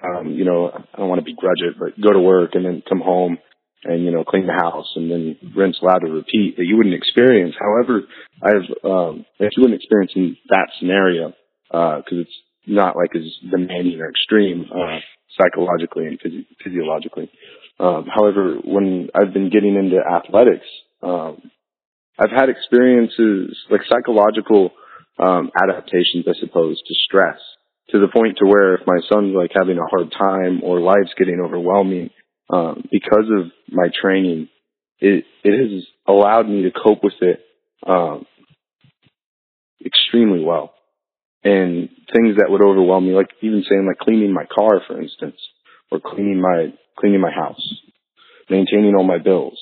[0.04, 2.82] um you know i don't want to begrudge it but go to work and then
[2.90, 3.38] come home
[3.84, 7.56] and you know clean the house and then rinse lather repeat that you wouldn't experience.
[7.60, 8.02] However
[8.42, 11.34] i've um that you wouldn't experience in that scenario
[11.72, 15.00] uh because it's not like as demanding or extreme uh
[15.38, 17.30] psychologically and phys- physiologically
[17.82, 20.68] um, however, when I've been getting into athletics,
[21.02, 21.42] um,
[22.20, 24.72] I've had experiences like psychological
[25.18, 27.40] um, adaptations, I suppose, to stress
[27.90, 31.14] to the point to where if my son's like having a hard time or life's
[31.18, 32.12] getting overwhelming,
[32.54, 34.48] um, because of my training,
[35.00, 37.40] it it has allowed me to cope with it
[37.88, 38.26] um,
[39.84, 40.74] extremely well.
[41.44, 45.38] And things that would overwhelm me, like even saying like cleaning my car, for instance,
[45.92, 47.62] or cleaning my cleaning my house,
[48.50, 49.60] maintaining all my bills.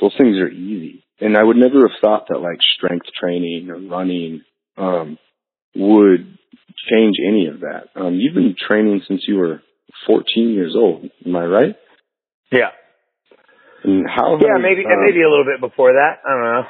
[0.00, 1.04] Those things are easy.
[1.20, 4.42] And I would never have thought that like strength training or running,
[4.76, 5.18] um,
[5.76, 6.36] would
[6.90, 7.88] change any of that.
[7.94, 9.62] Um, you've been training since you were
[10.06, 11.08] 14 years old.
[11.24, 11.76] Am I right?
[12.50, 12.70] Yeah.
[13.84, 14.38] And how?
[14.40, 16.24] Yeah, maybe um, maybe a little bit before that.
[16.24, 16.64] I don't know.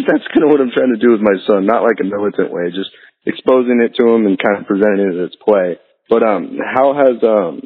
[0.06, 1.66] That's kind of what I'm trying to do with my son.
[1.66, 2.90] Not like a militant way, just
[3.26, 5.78] exposing it to him and kind of presenting it as play.
[6.10, 7.62] But um, how has um,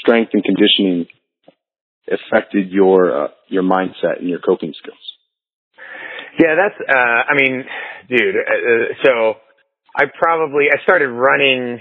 [0.00, 1.06] strength and conditioning
[2.10, 4.98] affected your uh, your mindset and your coping skills?
[6.38, 6.90] Yeah, that's.
[6.90, 7.64] uh I mean,
[8.08, 8.36] dude.
[8.36, 9.34] Uh, so
[9.96, 11.80] I probably I started running,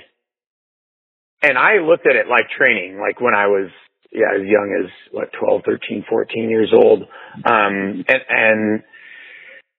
[1.41, 3.69] and I looked at it like training, like when I was
[4.11, 7.01] yeah as young as what 12, 13, 14 years old.
[7.43, 8.83] Um, and and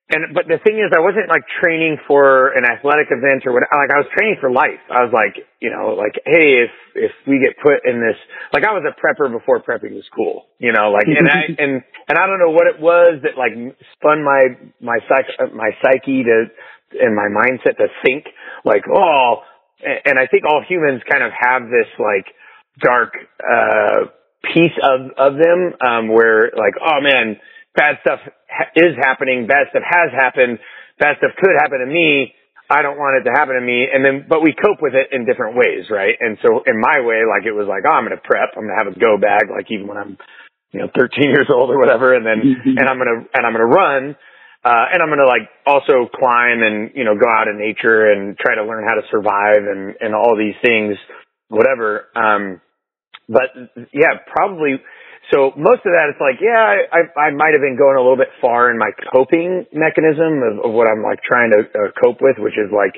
[0.07, 3.67] and but the thing is, I wasn't like training for an athletic event or what.
[3.67, 4.79] Like I was training for life.
[4.87, 8.15] I was like, you know, like hey, if if we get put in this,
[8.55, 10.47] like I was a prepper before prepping was cool.
[10.63, 13.59] You know, like and I and and I don't know what it was that like
[13.99, 16.55] spun my my psych my psyche to
[17.03, 18.31] and my mindset to think
[18.65, 19.43] like oh,
[19.83, 22.31] and I think all humans kind of have this like
[22.79, 23.11] dark
[23.43, 24.07] uh
[24.55, 27.41] piece of of them um where like oh man
[27.77, 30.59] bad stuff ha- is happening, bad stuff has happened,
[30.99, 32.35] bad stuff could happen to me.
[32.69, 33.87] I don't want it to happen to me.
[33.87, 36.19] And then, but we cope with it in different ways, right?
[36.19, 38.59] And so in my way, like it was like, oh, I'm going to prep.
[38.59, 40.19] I'm going to have a go bag, like even when I'm,
[40.73, 42.11] you know, 13 years old or whatever.
[42.11, 44.03] And then, and I'm going to, and I'm going to run.
[44.67, 48.11] Uh, and I'm going to like also climb and, you know, go out in nature
[48.11, 50.99] and try to learn how to survive and, and all these things,
[51.47, 52.11] whatever.
[52.19, 52.61] Um,
[53.29, 53.55] but
[53.95, 54.83] yeah, probably
[55.31, 58.01] so most of that, it's like, yeah, I, I I might have been going a
[58.03, 61.91] little bit far in my coping mechanism of, of what I'm like trying to uh,
[62.01, 62.95] cope with, which is like,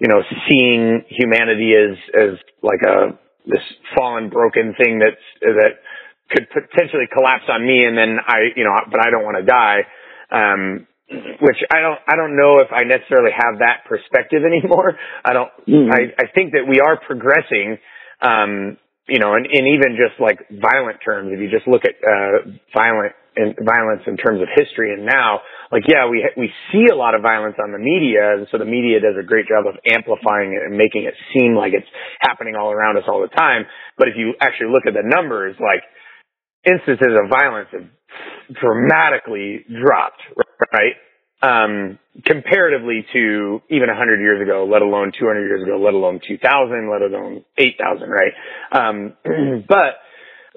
[0.00, 3.62] you know, seeing humanity as, as like a, this
[3.96, 5.82] fallen, broken thing that's, that
[6.30, 7.84] could potentially collapse on me.
[7.84, 9.80] And then I, you know, but I don't want to die.
[10.30, 10.86] Um,
[11.40, 14.96] which I don't, I don't know if I necessarily have that perspective anymore.
[15.24, 15.90] I don't, Mhm.
[15.92, 17.78] I, I think that we are progressing,
[18.22, 21.96] um, you know, and, and even just like violent terms, if you just look at,
[22.00, 25.40] uh, violent and violence in terms of history and now,
[25.72, 28.38] like, yeah, we, we see a lot of violence on the media.
[28.38, 31.54] And so the media does a great job of amplifying it and making it seem
[31.58, 31.88] like it's
[32.20, 33.66] happening all around us all the time.
[33.98, 35.82] But if you actually look at the numbers, like
[36.64, 37.90] instances of violence have
[38.54, 40.22] dramatically dropped,
[40.72, 40.94] right?
[41.44, 46.90] Um, comparatively to even 100 years ago, let alone 200 years ago, let alone 2000,
[46.90, 48.32] let alone 8000, right?
[48.72, 49.12] Um,
[49.68, 49.98] but,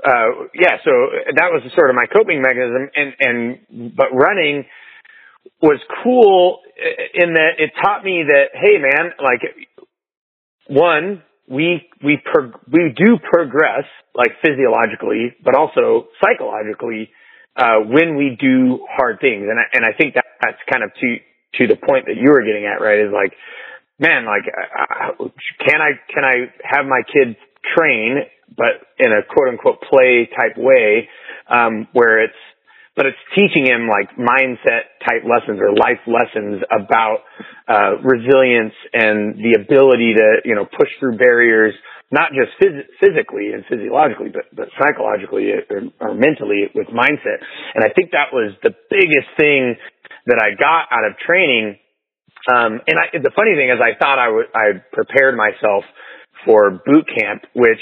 [0.05, 0.91] uh, yeah, so
[1.35, 4.65] that was sort of my coping mechanism and, and, but running
[5.61, 6.59] was cool
[7.13, 9.41] in that it taught me that, hey man, like,
[10.67, 17.09] one, we, we, prog- we do progress, like physiologically, but also psychologically,
[17.57, 19.45] uh, when we do hard things.
[19.49, 21.17] And I, and I think that that's kind of to,
[21.57, 22.99] to the point that you were getting at, right?
[22.99, 23.33] Is like,
[23.99, 25.25] man, like, uh,
[25.65, 27.35] can I, can I have my kids
[27.75, 28.21] train,
[28.55, 31.09] but in a quote unquote play type way,
[31.49, 32.37] um, where it's,
[32.95, 37.25] but it's teaching him like mindset type lessons or life lessons about,
[37.67, 41.73] uh, resilience and the ability to, you know, push through barriers,
[42.11, 47.43] not just phys- physically and physiologically, but, but psychologically or, or mentally with mindset.
[47.75, 49.75] And I think that was the biggest thing
[50.27, 51.77] that I got out of training.
[52.47, 55.83] Um, and I, the funny thing is I thought I would, I prepared myself
[56.45, 57.81] for boot camp, which,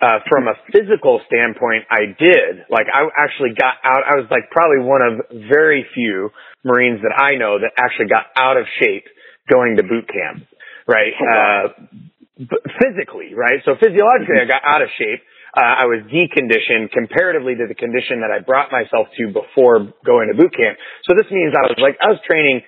[0.00, 2.68] uh, from a physical standpoint, I did.
[2.68, 6.30] Like I actually got out, I was like probably one of very few
[6.64, 9.04] Marines that I know that actually got out of shape
[9.50, 10.46] going to boot camp,
[10.86, 11.14] right?
[11.16, 13.64] Uh, b- physically, right?
[13.64, 15.24] So physiologically, I got out of shape.
[15.56, 20.28] Uh, I was deconditioned comparatively to the condition that I brought myself to before going
[20.28, 20.76] to boot camp.
[21.08, 22.60] So this means I was like, I was training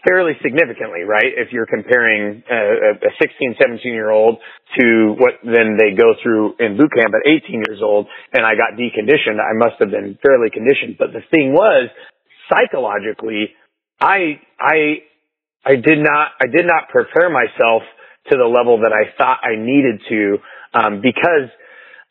[0.00, 1.28] fairly significantly, right?
[1.28, 4.40] If you're comparing uh, a 16, 17 year old
[4.80, 8.56] to what then they go through in boot camp at 18 years old and I
[8.56, 10.96] got deconditioned, I must have been fairly conditioned.
[10.98, 11.92] But the thing was,
[12.48, 13.52] psychologically,
[14.00, 15.04] I, I,
[15.64, 17.82] I did not, I did not prepare myself
[18.30, 20.38] to the level that I thought I needed to,
[20.74, 21.50] um, because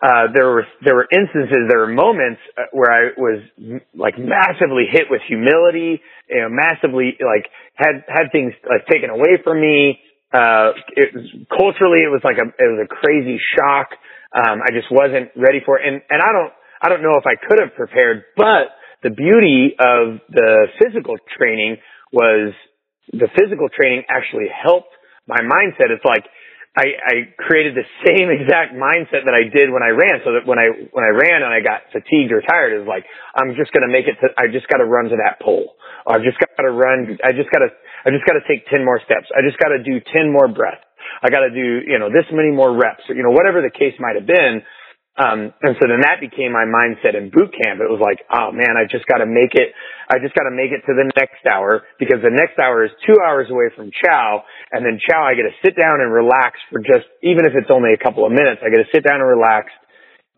[0.01, 3.45] uh, there were there were instances, there were moments uh, where I was
[3.93, 7.45] like massively hit with humility, you know, massively like
[7.75, 9.99] had had things like taken away from me.
[10.33, 13.93] Uh, it was culturally, it was like a it was a crazy shock.
[14.33, 17.27] Um, I just wasn't ready for it, and and I don't I don't know if
[17.29, 21.77] I could have prepared, but the beauty of the physical training
[22.11, 22.53] was
[23.13, 24.90] the physical training actually helped
[25.31, 25.95] my mindset.
[25.95, 26.27] It's like
[26.75, 30.19] I, I created the same exact mindset that I did when I ran.
[30.27, 32.91] So that when I, when I ran and I got fatigued or tired, it was
[32.91, 35.79] like, I'm just to make it to, I just got to run to that pole.
[36.03, 37.15] I've just got to run.
[37.23, 37.71] I just got to,
[38.03, 39.31] I just got to take 10 more steps.
[39.31, 40.83] I just got to do 10 more breaths.
[41.21, 43.69] I got to do, you know, this many more reps or, you know, whatever the
[43.69, 44.63] case might have been.
[45.19, 47.83] Um, and so then that became my mindset in boot camp.
[47.83, 49.75] It was like, oh man, I just got to make it.
[50.07, 52.91] I just got to make it to the next hour because the next hour is
[53.03, 54.43] two hours away from chow.
[54.71, 57.67] And then chow, I get to sit down and relax for just, even if it's
[57.67, 59.67] only a couple of minutes, I get to sit down and relax,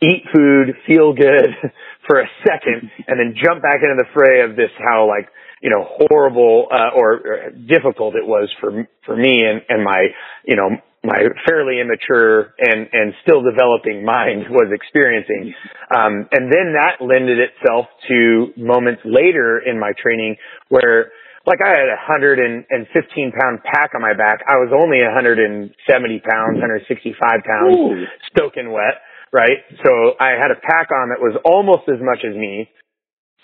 [0.01, 1.53] eat food, feel good
[2.09, 5.29] for a second, and then jump back into the fray of this, how like,
[5.61, 10.09] you know, horrible, uh, or, or difficult it was for, for me and, and my,
[10.43, 15.53] you know, my fairly immature and, and still developing mind was experiencing.
[15.91, 20.37] Um, and then that lended itself to moments later in my training
[20.69, 21.11] where
[21.45, 24.39] like I had a hundred and fifteen pound pack on my back.
[24.47, 28.07] I was only a hundred and seventy pounds, hundred sixty five pounds, Ooh.
[28.39, 29.59] soaking wet, right?
[29.83, 32.71] So I had a pack on that was almost as much as me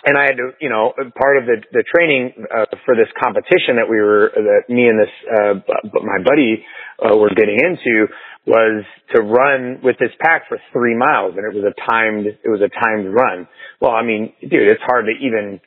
[0.05, 3.75] and I had to, you know, part of the the training uh, for this competition
[3.75, 6.63] that we were that me and this uh, b- my buddy
[7.03, 8.07] uh, were getting into
[8.47, 12.49] was to run with this pack for three miles, and it was a timed it
[12.49, 13.47] was a timed run.
[13.81, 15.59] Well, I mean, dude, it's hard to even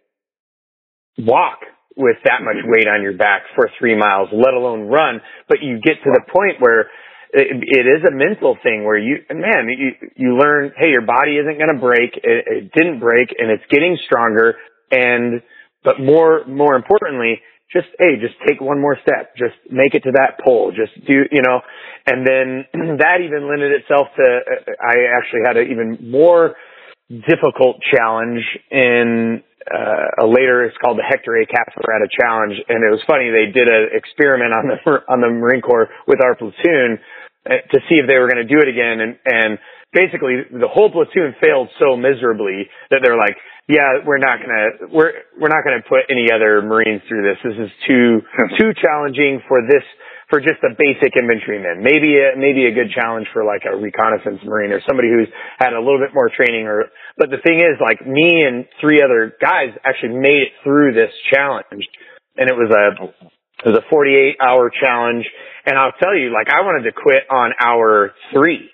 [1.18, 1.60] walk
[1.96, 5.20] with that much weight on your back for three miles, let alone run.
[5.48, 6.88] But you get to the point where
[7.32, 11.36] it, it is a mental thing where you, man, you, you learn, hey, your body
[11.36, 12.16] isn't going to break.
[12.22, 14.56] It, it didn't break and it's getting stronger.
[14.90, 15.42] And,
[15.82, 17.40] but more, more importantly,
[17.72, 19.34] just, hey, just take one more step.
[19.36, 20.72] Just make it to that pole.
[20.76, 21.60] Just do, you know,
[22.06, 22.64] and then
[22.98, 24.40] that even lended itself to,
[24.80, 26.54] I actually had an even more
[27.28, 28.40] difficult challenge
[28.70, 31.46] in, uh, a later, it's called the Hector A.
[31.46, 32.56] Cafferata Challenge.
[32.68, 33.28] And it was funny.
[33.28, 34.76] They did an experiment on the,
[35.12, 36.98] on the Marine Corps with our platoon
[37.46, 39.00] uh, to see if they were going to do it again.
[39.00, 39.58] And, and
[39.92, 43.36] basically the whole platoon failed so miserably that they're like,
[43.68, 47.22] yeah, we're not going to, we're, we're not going to put any other Marines through
[47.22, 47.38] this.
[47.44, 48.20] This is too,
[48.58, 49.84] too challenging for this,
[50.32, 51.84] for just a basic infantryman.
[51.84, 55.28] Maybe a, maybe a good challenge for like a reconnaissance Marine or somebody who's
[55.60, 56.88] had a little bit more training or,
[57.20, 61.12] but the thing is like me and three other guys actually made it through this
[61.28, 61.84] challenge.
[62.40, 63.12] And it was a,
[63.60, 65.28] it was a 48 hour challenge
[65.66, 68.70] and I'll tell you, like, I wanted to quit on hour three,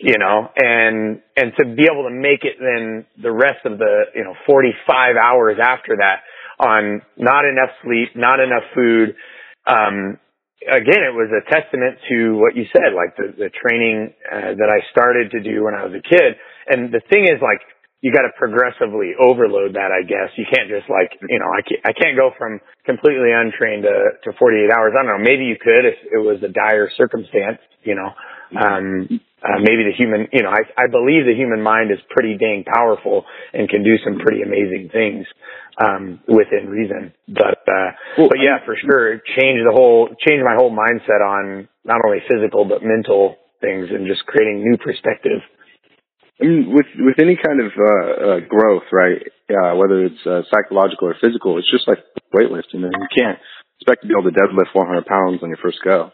[0.00, 4.08] you know, and, and to be able to make it then the rest of the,
[4.14, 6.24] you know, 45 hours after that
[6.58, 9.14] on not enough sleep, not enough food.
[9.66, 10.18] Um,
[10.70, 14.70] again, it was a testament to what you said, like the, the training uh, that
[14.70, 16.36] I started to do when I was a kid.
[16.68, 17.60] And the thing is, like,
[18.02, 20.34] you got to progressively overload that, I guess.
[20.34, 24.18] You can't just like, you know, I can't, I can't go from completely untrained to,
[24.26, 24.92] to 48 hours.
[24.98, 25.22] I don't know.
[25.22, 28.10] Maybe you could if it was a dire circumstance, you know.
[28.58, 32.38] Um, uh, maybe the human, you know, I, I believe the human mind is pretty
[32.38, 35.26] dang powerful and can do some pretty amazing things,
[35.82, 37.12] um, within reason.
[37.28, 41.68] But, uh, well, but yeah, for sure, change the whole, change my whole mindset on
[41.84, 45.42] not only physical, but mental things and just creating new perspective.
[46.40, 49.22] I mean, with with any kind of uh, uh, growth, right?
[49.48, 51.98] Uh, whether it's uh, psychological or physical, it's just like
[52.34, 52.82] weightlifting.
[52.82, 53.38] I mean, you can't
[53.78, 56.10] expect to be able to deadlift 400 pounds on your first go.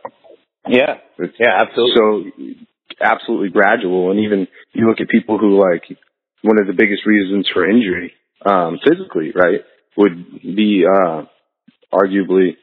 [0.67, 1.95] Yeah, it's, yeah, absolutely.
[1.97, 2.57] So,
[3.03, 4.11] absolutely gradual.
[4.11, 5.85] And even you look at people who like
[6.43, 8.13] one of the biggest reasons for injury,
[8.45, 9.61] um, physically, right,
[9.97, 11.23] would be uh,
[11.93, 12.57] arguably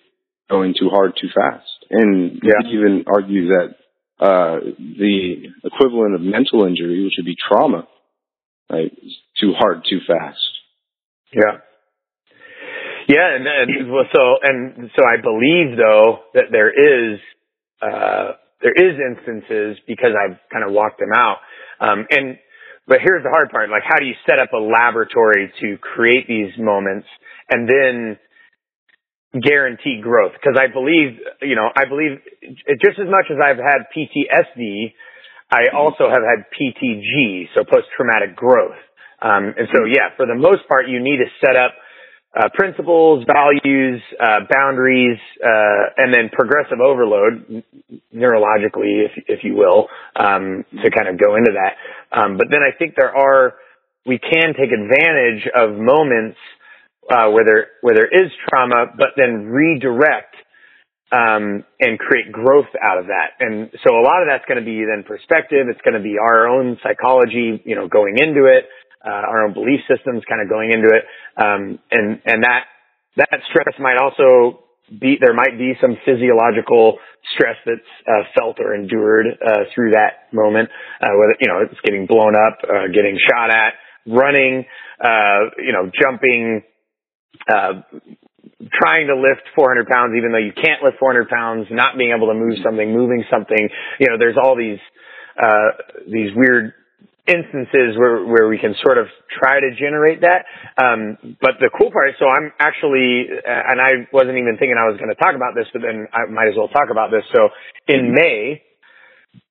[0.50, 1.68] going too hard too fast.
[1.90, 2.68] And yeah.
[2.72, 3.76] even argue that
[4.20, 7.88] uh, the equivalent of mental injury, which would be trauma,
[8.72, 8.92] right?
[9.42, 10.40] Too hard, too fast.
[11.34, 11.60] Yeah.
[13.08, 17.20] Yeah, and, and so and so I believe though that there is
[17.80, 18.32] uh,
[18.62, 21.38] there is instances because I've kind of walked them out.
[21.80, 22.38] Um, and
[22.88, 26.28] but here's the hard part: like, how do you set up a laboratory to create
[26.28, 27.08] these moments,
[27.50, 28.18] and then
[29.42, 32.24] guarantee growth because I believe, you know, I believe
[32.80, 34.94] just as much as I've had PTSD,
[35.52, 38.80] I also have had PTG, so post-traumatic growth.
[39.22, 41.74] Um, and so, yeah, for the most part, you need to set up
[42.36, 47.64] uh, principles, values, uh, boundaries, uh, and then progressive overload,
[48.14, 51.76] neurologically, if if you will, um, to kind of go into that.
[52.18, 53.56] Um, but then I think there are
[54.06, 56.38] we can take advantage of moments
[57.10, 60.36] uh, where there where there is trauma, but then redirect
[61.12, 63.40] um, and create growth out of that.
[63.40, 65.68] And so a lot of that's going to be then perspective.
[65.70, 68.66] It's going to be our own psychology, you know, going into it,
[69.06, 71.04] uh, our own belief systems kind of going into it,
[71.38, 72.66] um, and and that
[73.18, 76.98] that stress might also be there might be some physiological
[77.34, 80.70] stress that's uh, felt or endured uh, through that moment,
[81.02, 83.74] uh, whether you know it's getting blown up, uh, getting shot at,
[84.06, 84.66] running,
[85.04, 86.62] uh, you know, jumping,
[87.50, 87.82] uh,
[88.74, 92.28] trying to lift 400 pounds even though you can't lift 400 pounds, not being able
[92.28, 93.70] to move something, moving something.
[94.00, 94.80] You know, there's all these
[95.42, 96.74] uh, these weird
[97.28, 100.46] instances where where we can sort of try to generate that.
[100.78, 104.90] Um, but the cool part, so I'm actually, uh, and I wasn't even thinking I
[104.90, 107.24] was going to talk about this, but then I might as well talk about this.
[107.34, 107.50] So
[107.88, 108.62] in May,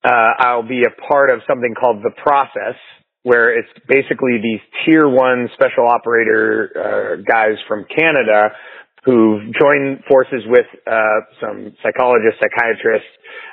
[0.05, 2.79] uh, I'll be a part of something called the process,
[3.22, 8.51] where it's basically these tier one special operator uh, guys from Canada
[9.05, 13.09] who've joined forces with uh, some psychologists, psychiatrists,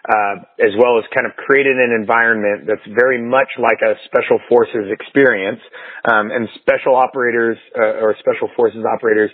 [0.07, 4.39] uh, as well as kind of created an environment that's very much like a special
[4.47, 5.59] forces experience.
[6.07, 9.29] Um, and special operators uh, or special forces operators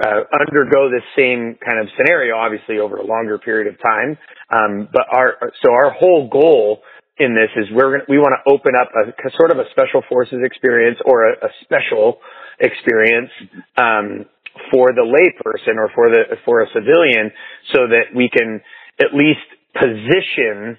[0.00, 4.18] uh, undergo this same kind of scenario, obviously over a longer period of time.
[4.52, 6.82] Um, but our so our whole goal
[7.18, 10.02] in this is we're gonna, we want to open up a, sort of a special
[10.08, 12.18] forces experience or a, a special
[12.60, 13.30] experience
[13.76, 14.26] um,
[14.72, 17.30] for the layperson or for the for a civilian
[17.72, 18.60] so that we can
[19.00, 20.78] at least position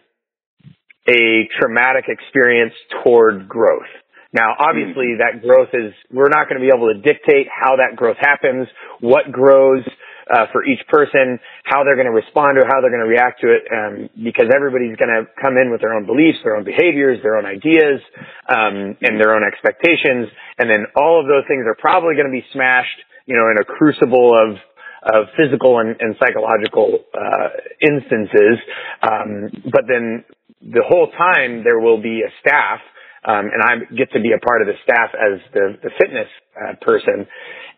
[1.07, 2.73] a traumatic experience
[3.03, 3.91] toward growth.
[4.34, 7.95] Now, obviously that growth is, we're not going to be able to dictate how that
[7.95, 8.67] growth happens,
[8.99, 9.86] what grows,
[10.26, 13.39] uh, for each person, how they're going to respond or how they're going to react
[13.41, 16.65] to it, um, because everybody's going to come in with their own beliefs, their own
[16.65, 18.01] behaviors, their own ideas,
[18.49, 22.34] um, and their own expectations, and then all of those things are probably going to
[22.34, 24.57] be smashed you know, in a crucible of
[25.05, 27.49] of physical and, and psychological uh,
[27.80, 28.57] instances.
[29.03, 30.26] Um, but then
[30.61, 32.80] the whole time there will be a staff,
[33.23, 36.28] um, and I get to be a part of the staff as the, the fitness
[36.57, 37.28] uh, person,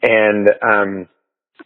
[0.04, 1.10] and um,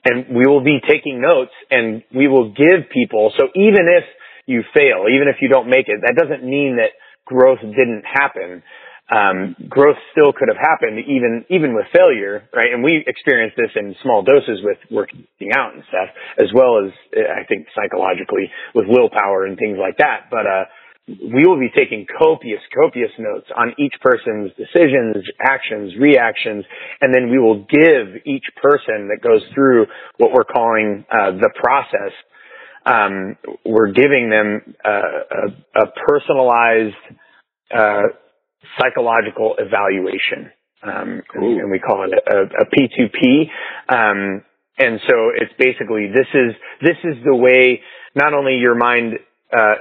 [0.03, 3.31] and we will be taking notes, and we will give people.
[3.37, 4.05] So even if
[4.47, 6.91] you fail, even if you don't make it, that doesn't mean that
[7.25, 8.63] growth didn't happen
[9.11, 12.71] um, growth still could have happened even even with failure, right?
[12.71, 16.09] And we experienced this in small doses with working out and stuff,
[16.39, 20.31] as well as I think psychologically with willpower and things like that.
[20.31, 20.63] But uh,
[21.07, 26.63] we will be taking copious, copious notes on each person's decisions, actions, reactions,
[27.01, 29.87] and then we will give each person that goes through
[30.17, 32.13] what we're calling uh, the process.
[32.85, 33.35] Um,
[33.65, 34.89] we're giving them uh,
[35.75, 36.95] a, a, personalized
[37.75, 38.03] uh,
[38.79, 40.51] psychological evaluation.
[40.83, 43.49] Um, and, and, we call it a a P2P.
[43.89, 44.43] Um,
[44.79, 47.81] and so it's basically this is this is the way
[48.15, 49.19] not only your mind
[49.55, 49.75] uh,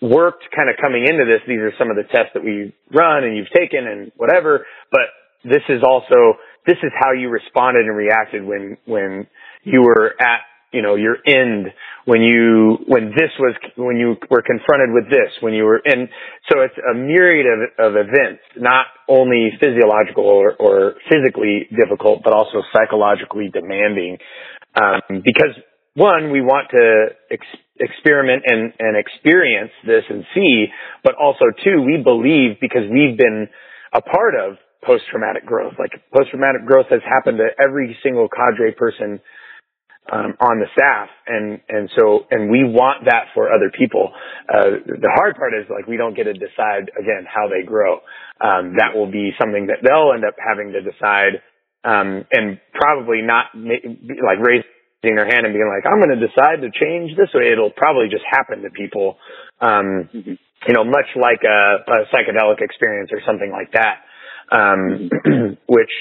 [0.00, 1.40] worked kind of coming into this.
[1.48, 4.66] These are some of the tests that we run and you've taken and whatever.
[4.92, 5.10] But
[5.44, 9.26] this is also this is how you responded and reacted when when
[9.64, 10.40] you were at
[10.72, 11.66] you know, your end
[12.04, 16.08] when you, when this was, when you were confronted with this, when you were, and
[16.50, 22.32] so it's a myriad of, of events, not only physiological or, or physically difficult, but
[22.32, 24.18] also psychologically demanding.
[24.74, 25.58] Um, because
[25.94, 30.66] one, we want to ex- experiment and, and experience this and see,
[31.02, 33.48] but also two, we believe because we've been
[33.92, 35.74] a part of post-traumatic growth.
[35.78, 39.20] Like post-traumatic growth has happened to every single cadre person
[40.10, 44.12] um, on the staff, and and so and we want that for other people.
[44.48, 48.02] Uh, the hard part is like we don't get to decide again how they grow.
[48.42, 51.42] Um, that will be something that they'll end up having to decide,
[51.84, 56.60] um, and probably not like raising their hand and being like, I'm going to decide
[56.66, 57.52] to change this way.
[57.52, 59.16] It'll probably just happen to people,
[59.60, 60.34] um, mm-hmm.
[60.66, 64.02] you know, much like a, a psychedelic experience or something like that.
[64.50, 65.54] Um, mm-hmm.
[65.70, 65.94] which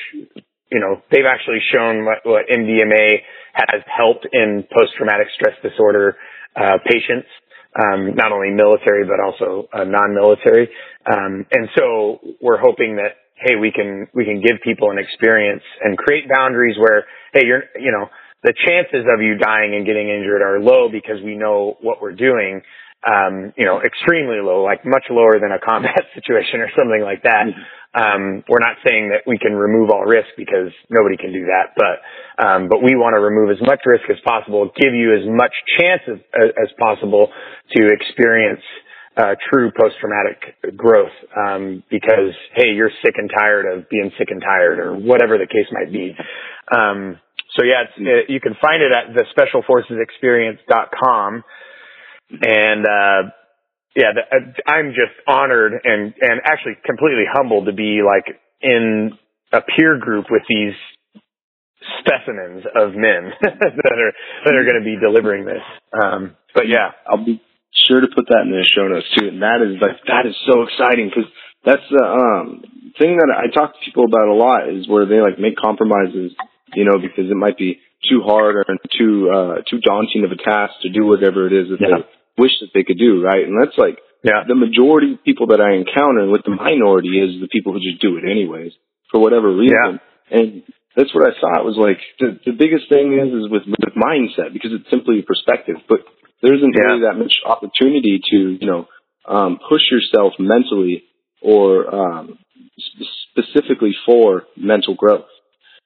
[0.72, 3.22] you know, they've actually shown what, what MDMA
[3.54, 6.16] has helped in post-traumatic stress disorder
[6.56, 7.28] uh, patients,
[7.76, 10.70] um, not only military but also uh, non-military.
[11.06, 15.64] Um, and so we're hoping that hey, we can we can give people an experience
[15.82, 18.10] and create boundaries where hey, you're you know
[18.44, 22.16] the chances of you dying and getting injured are low because we know what we're
[22.16, 22.62] doing
[23.08, 27.24] um, you know, extremely low, like much lower than a combat situation or something like
[27.24, 27.48] that.
[27.90, 31.74] Um, we're not saying that we can remove all risk because nobody can do that,
[31.74, 32.06] but
[32.38, 35.54] um, but we want to remove as much risk as possible, give you as much
[35.80, 36.20] chance as,
[36.54, 37.32] as possible
[37.76, 38.62] to experience
[39.18, 44.42] uh, true post-traumatic growth um, because hey, you're sick and tired of being sick and
[44.42, 46.16] tired or whatever the case might be.
[46.72, 47.20] Um,
[47.58, 51.44] so yeah, it, you can find it at the specialforcesexperience.com.
[52.32, 53.32] And, uh,
[53.96, 59.12] yeah, the, uh, I'm just honored and, and actually completely humbled to be like in
[59.52, 60.74] a peer group with these
[62.00, 64.14] specimens of men that are
[64.46, 65.64] that are going to be delivering this.
[65.96, 67.42] Um, but yeah, I'll be
[67.88, 69.28] sure to put that in the show notes too.
[69.28, 71.30] And that is like that is so exciting because
[71.66, 72.62] that's the um,
[72.98, 76.36] thing that I talk to people about a lot is where they like make compromises,
[76.74, 78.64] you know, because it might be too hard or
[78.98, 81.98] too uh, too daunting of a task to do whatever it is that yeah.
[82.00, 83.46] they wish that they could do, right?
[83.46, 84.44] And that's like yeah.
[84.48, 87.80] the majority of people that I encounter, and with the minority is the people who
[87.80, 88.72] just do it anyways
[89.12, 89.76] for whatever reason.
[89.76, 89.98] Yeah.
[90.30, 90.64] And
[90.96, 94.54] that's what I thought was like the the biggest thing is is with with mindset
[94.54, 96.00] because it's simply perspective, but
[96.42, 96.84] there isn't yeah.
[96.84, 98.88] really that much opportunity to you know
[99.28, 101.04] um, push yourself mentally
[101.42, 102.40] or um,
[103.32, 105.30] specifically for mental growth.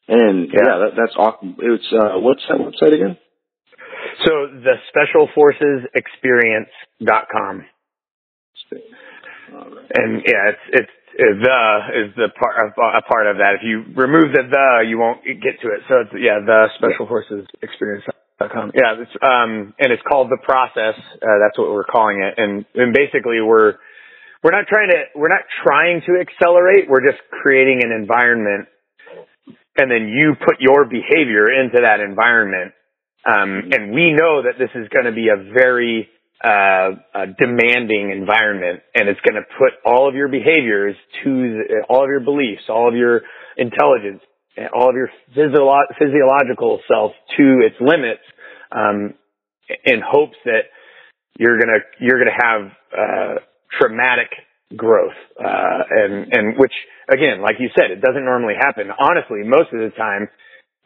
[0.07, 1.55] And yeah, yeah that, that's awesome.
[1.59, 3.17] It's uh, what's that website again?
[4.25, 7.65] So the Special Forces Experience.com.
[8.71, 8.83] Right.
[9.95, 11.59] And yeah, it's it's the
[11.93, 13.55] is the part of, a part of that.
[13.59, 15.81] If you remove the the, you won't get to it.
[15.87, 18.05] So it's yeah, the Special Forces Experience.
[18.73, 20.99] Yeah, it's, um, and it's called the process.
[20.99, 22.33] Uh, that's what we're calling it.
[22.37, 23.75] And and basically, we're
[24.43, 26.89] we're not trying to we're not trying to accelerate.
[26.89, 28.67] We're just creating an environment,
[29.77, 32.73] and then you put your behavior into that environment.
[33.25, 36.09] Um, and we know that this is going to be a very
[36.43, 41.85] uh, a demanding environment, and it's going to put all of your behaviors to the,
[41.87, 43.21] all of your beliefs, all of your
[43.55, 44.21] intelligence,
[44.75, 48.21] all of your physio- physiological self to its limits,
[48.73, 49.13] um,
[49.85, 50.67] in hopes that
[51.39, 53.35] you're gonna you're gonna have uh,
[53.79, 54.29] traumatic
[54.75, 56.73] growth, uh, and and which
[57.09, 58.89] again, like you said, it doesn't normally happen.
[58.99, 60.27] Honestly, most of the time,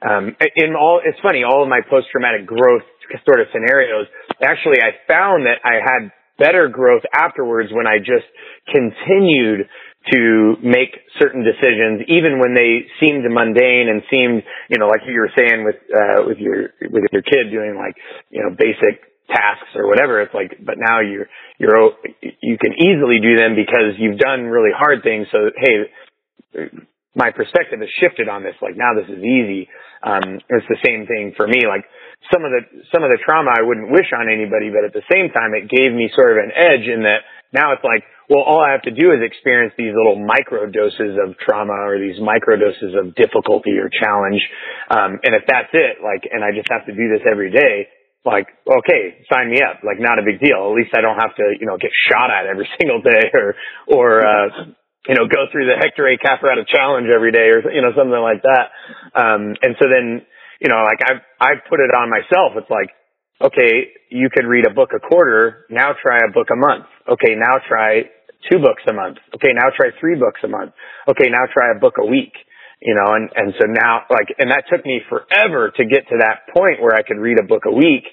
[0.01, 2.85] um, in all, it's funny, all of my post traumatic growth
[3.25, 4.07] sort of scenarios,
[4.43, 8.27] actually, I found that I had better growth afterwards when I just
[8.69, 9.67] continued
[10.13, 15.19] to make certain decisions, even when they seemed mundane and seemed, you know, like you
[15.19, 17.95] were saying with, uh, with your, with your kid doing like,
[18.29, 20.21] you know, basic tasks or whatever.
[20.21, 21.27] It's like, but now you're,
[21.59, 21.91] you're,
[22.21, 25.27] you can easily do them because you've done really hard things.
[25.31, 26.69] So, hey,
[27.17, 28.53] my perspective has shifted on this.
[28.61, 29.65] Like now this is easy.
[30.05, 31.65] Um, it's the same thing for me.
[31.65, 31.89] Like
[32.29, 32.61] some of the,
[32.93, 35.65] some of the trauma I wouldn't wish on anybody, but at the same time, it
[35.65, 38.83] gave me sort of an edge in that now it's like, well, all I have
[38.83, 43.15] to do is experience these little micro doses of trauma or these micro doses of
[43.15, 44.43] difficulty or challenge.
[44.91, 47.87] Um, and if that's it, like, and I just have to do this every day,
[48.27, 49.79] like, okay, sign me up.
[49.87, 50.67] Like, not a big deal.
[50.67, 53.55] At least I don't have to, you know, get shot at every single day or,
[53.87, 54.75] or, uh,
[55.07, 56.19] you know, go through the Hector A.
[56.19, 58.75] Cafferata challenge every day or, you know, something like that.
[59.15, 60.27] Um, and so then,
[60.59, 62.59] you know, like I've, I've put it on myself.
[62.59, 62.91] It's like,
[63.39, 65.65] okay, you could read a book a quarter.
[65.69, 66.85] Now try a book a month.
[67.07, 68.11] Okay, now try
[68.51, 69.17] two books a month.
[69.35, 70.73] Okay, now try three books a month.
[71.07, 72.33] Okay, now try a book a week.
[72.79, 76.17] You know, and, and so now, like, and that took me forever to get to
[76.19, 78.05] that point where I could read a book a week.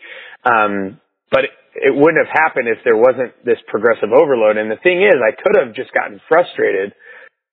[0.42, 4.56] Um, but it, wouldn't have happened if there wasn't this progressive overload.
[4.56, 6.94] And the thing is, I could have just gotten frustrated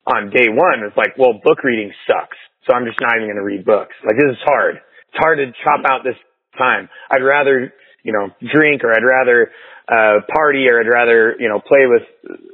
[0.06, 0.86] on day one.
[0.86, 2.38] It's like, well, book reading sucks.
[2.66, 3.96] So I'm just not even going to read books.
[4.06, 4.78] Like, this is hard.
[4.78, 6.18] It's hard to chop out this
[6.58, 6.90] time.
[7.10, 9.52] I'd rather, you know, drink or I'd rather,
[9.90, 12.06] uh, party or I'd rather, you know, play with,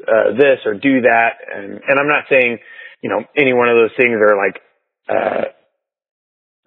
[0.08, 1.44] uh, this or do that.
[1.54, 2.60] And, and I'm not saying,
[3.02, 4.62] you know, any one of those things are like,
[5.10, 5.52] uh,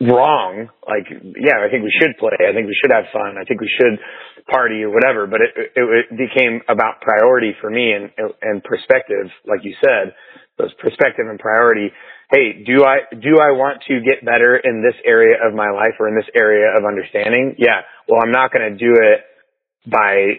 [0.00, 0.68] wrong.
[0.86, 2.36] Like, yeah, I think we should play.
[2.40, 3.36] I think we should have fun.
[3.36, 4.00] I think we should
[4.48, 5.26] party or whatever.
[5.26, 10.14] But it, it, it became about priority for me and, and perspective, like you said,
[10.58, 11.92] those perspective and priority
[12.30, 15.94] hey, do I, do I want to get better in this area of my life
[15.98, 17.56] or in this area of understanding?
[17.58, 17.82] Yeah.
[18.08, 19.20] Well, I'm not going to do it
[19.86, 20.38] by,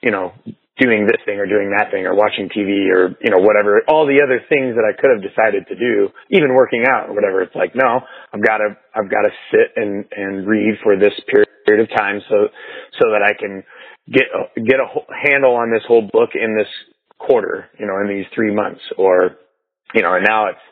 [0.00, 0.32] you know,
[0.80, 4.06] doing this thing or doing that thing or watching TV or, you know, whatever, all
[4.06, 7.42] the other things that I could have decided to do, even working out or whatever.
[7.42, 8.00] It's like, no,
[8.32, 12.20] I've got to, I've got to sit and, and read for this period of time
[12.28, 12.48] so,
[13.00, 13.62] so that I can
[14.08, 16.70] get, get a handle on this whole book in this
[17.18, 19.36] quarter, you know, in these three months or,
[19.92, 20.64] you know, and now it's,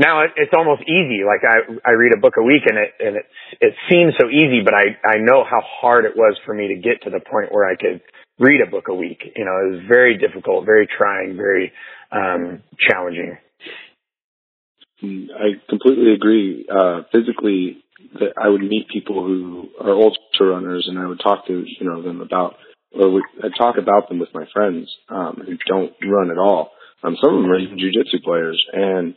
[0.00, 1.22] now it, it's almost easy.
[1.22, 3.26] Like I, I read a book a week and it, and it,
[3.60, 6.76] it seems so easy, but I, I know how hard it was for me to
[6.76, 8.02] get to the point where I could
[8.38, 9.20] read a book a week.
[9.36, 11.72] You know, it was very difficult, very trying, very,
[12.10, 13.38] um, challenging.
[15.02, 16.66] I completely agree.
[16.68, 17.84] Uh, physically,
[18.14, 21.86] that I would meet people who are ultra runners, and I would talk to you
[21.86, 22.56] know them about,
[22.92, 26.72] or I'd talk about them with my friends um, who don't run at all.
[27.02, 29.14] Um, some of them are even jujitsu players, and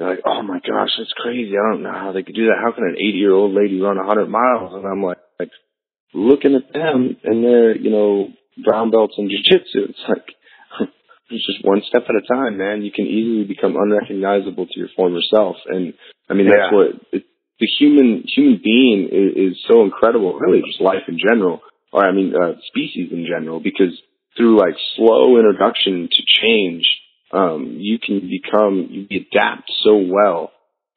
[0.00, 1.52] they're like, oh my gosh, that's crazy.
[1.52, 2.58] I don't know how they could do that.
[2.62, 4.72] How can an 80 year old lady run 100 miles?
[4.74, 5.50] And I'm like, like
[6.14, 8.28] looking at them and they're, you know,
[8.64, 9.90] brown belts in jiu-jitsu.
[9.90, 10.26] It's like,
[11.30, 12.82] it's just one step at a time, man.
[12.82, 15.56] You can easily become unrecognizable to your former self.
[15.66, 15.94] And
[16.28, 16.76] I mean, that's yeah.
[16.76, 17.24] what it,
[17.60, 21.60] the human human being is, is so incredible, really, just life in general,
[21.92, 23.92] or I mean, uh, species in general, because
[24.36, 26.88] through like slow introduction to change,
[27.32, 30.52] um, you can become you adapt so well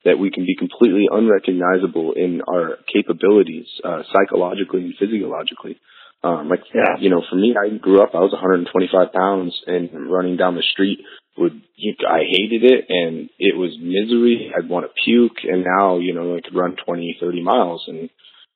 [0.06, 5.78] that we can be completely unrecognizable in our capabilities, uh, psychologically and physiologically.
[6.24, 6.96] Um, like, yeah.
[7.00, 10.64] you know, for me, I grew up, I was 125 pounds and running down the
[10.72, 11.00] street
[11.38, 11.62] would,
[12.08, 14.54] I hated it and it was misery.
[14.56, 18.10] I'd want to puke and now, you know, I could run 20, 30 miles and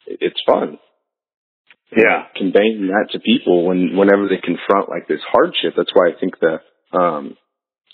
[0.05, 0.77] it's fun.
[1.95, 2.27] Yeah.
[2.35, 5.73] Conveying that to people when, whenever they confront like this hardship.
[5.75, 7.35] That's why I think the, um,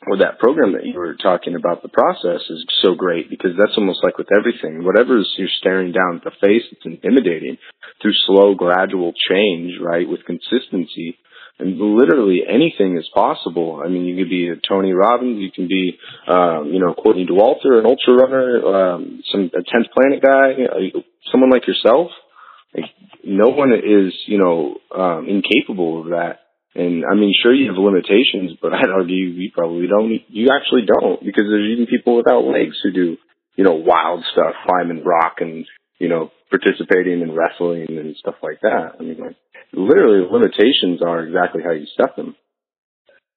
[0.07, 3.77] or that program that you were talking about, the process is so great because that's
[3.77, 4.83] almost like with everything.
[4.83, 7.57] Whatever you're staring down at the face, it's intimidating
[8.01, 10.07] through slow, gradual change, right?
[10.07, 11.17] With consistency.
[11.59, 13.81] And literally anything is possible.
[13.83, 15.97] I mean, you could be a Tony Robbins, you can be,
[16.27, 21.01] um, you know, Courtney Dauwalter, an ultra runner, um, some, a 10th planet guy,
[21.31, 22.09] someone like yourself.
[22.75, 22.85] Like,
[23.23, 26.42] no one is, you know, um, incapable of that
[26.75, 30.09] and I mean, sure, you have limitations, but I'd argue you probably don't.
[30.27, 33.17] You actually don't because there's even people without legs who do,
[33.55, 35.65] you know, wild stuff, climbing rock and,
[35.99, 38.97] you know, participating in wrestling and stuff like that.
[38.99, 39.35] I mean, like,
[39.71, 42.35] literally limitations are exactly how you set them.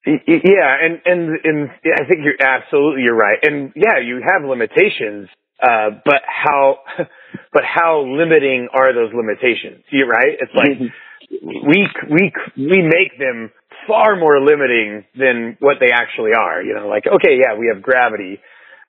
[0.06, 3.38] Yeah, and and and I think you're absolutely you're right.
[3.42, 5.28] And yeah, you have limitations,
[5.60, 6.78] uh, but how,
[7.52, 9.84] but how limiting are those limitations?
[9.90, 10.38] You right?
[10.40, 10.78] It's like
[11.30, 13.50] we we we make them
[13.86, 16.62] far more limiting than what they actually are.
[16.62, 18.38] You know, like okay, yeah, we have gravity,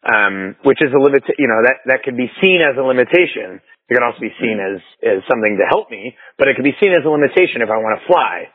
[0.03, 1.23] um, which is a limit.
[1.37, 3.61] You know, that that can be seen as a limitation.
[3.89, 6.75] It can also be seen as as something to help me, but it can be
[6.81, 8.51] seen as a limitation if I want to fly.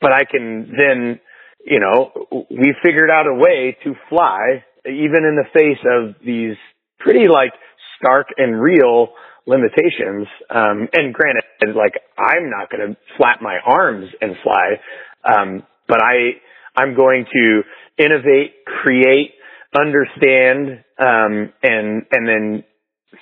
[0.00, 1.20] But I can then,
[1.64, 2.10] you know,
[2.50, 6.56] we figured out a way to fly even in the face of these
[6.98, 7.52] pretty like
[7.98, 9.14] stark and real
[9.46, 10.26] limitations.
[10.50, 11.44] Um, and granted,
[11.76, 14.80] like I'm not going to flap my arms and fly,
[15.24, 16.40] um, but I
[16.76, 17.62] I'm going to
[17.98, 19.32] innovate, create,
[19.78, 22.64] understand, um, and and then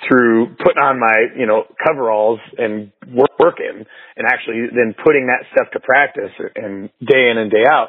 [0.08, 3.84] through putting on my you know coveralls and work, working,
[4.16, 7.88] and actually then putting that stuff to practice and day in and day out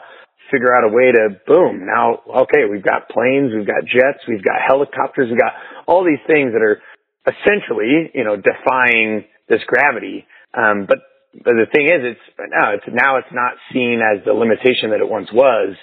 [0.52, 4.44] figure out a way to boom now okay we've got planes we've got jets we've
[4.44, 5.54] got helicopters we've got
[5.88, 6.82] all these things that are
[7.28, 10.26] essentially, you know, defying this gravity.
[10.54, 11.00] Um, but,
[11.34, 15.00] but the thing is, it's now it's now it's not seen as the limitation that
[15.00, 15.76] it once was.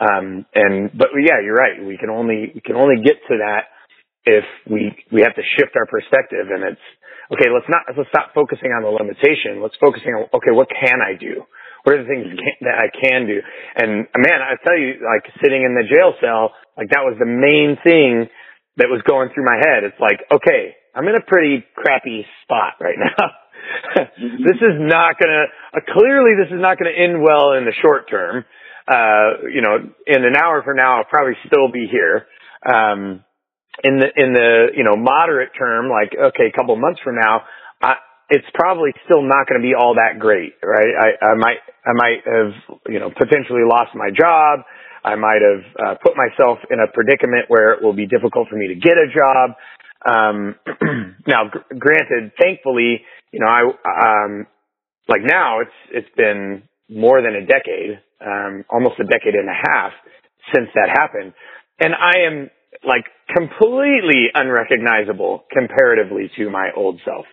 [0.00, 1.78] Um, and but yeah, you're right.
[1.78, 3.70] We can only we can only get to that
[4.24, 6.48] if we we have to shift our perspective.
[6.50, 6.86] And it's
[7.30, 7.52] okay.
[7.52, 9.62] Let's not let's stop focusing on the limitation.
[9.62, 11.44] Let's focusing on okay, what can I do?
[11.84, 13.38] What are the things can, that I can do?
[13.76, 17.28] And man, I tell you, like sitting in the jail cell, like that was the
[17.28, 18.28] main thing
[18.76, 19.84] that was going through my head.
[19.84, 23.26] It's like, okay, I'm in a pretty crappy spot right now.
[24.16, 28.08] this is not gonna, uh, clearly this is not gonna end well in the short
[28.10, 28.44] term.
[28.88, 32.26] Uh, you know, in an hour from now, I'll probably still be here.
[32.66, 33.24] Um,
[33.84, 37.42] in the, in the, you know, moderate term, like, okay, a couple months from now,
[37.80, 37.94] I,
[38.28, 40.94] it's probably still not going to be all that great, right?
[40.94, 44.60] I, I might, I might have, you know, potentially lost my job.
[45.04, 48.56] I might have uh, put myself in a predicament where it will be difficult for
[48.56, 49.50] me to get a job.
[50.04, 50.54] Um,
[51.26, 54.46] now, gr- granted, thankfully, you know, I, um,
[55.08, 59.70] like now it's, it's been more than a decade, um, almost a decade and a
[59.70, 59.92] half
[60.54, 61.32] since that happened.
[61.78, 62.50] And I am
[62.84, 67.26] like completely unrecognizable comparatively to my old self.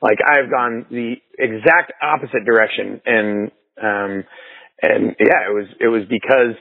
[0.00, 3.50] Like I've gone the exact opposite direction and,
[3.82, 4.24] um,
[4.82, 6.56] and yeah, it was, it was because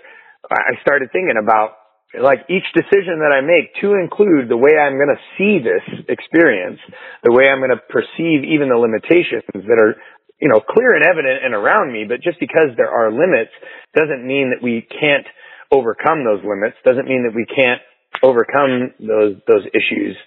[0.49, 1.77] I started thinking about
[2.19, 5.85] like each decision that I make to include the way I'm going to see this
[6.09, 6.79] experience,
[7.23, 9.95] the way I'm going to perceive even the limitations that are,
[10.41, 12.03] you know, clear and evident and around me.
[12.03, 13.55] But just because there are limits
[13.95, 15.27] doesn't mean that we can't
[15.71, 16.75] overcome those limits.
[16.83, 17.79] Doesn't mean that we can't
[18.19, 20.17] overcome those those issues.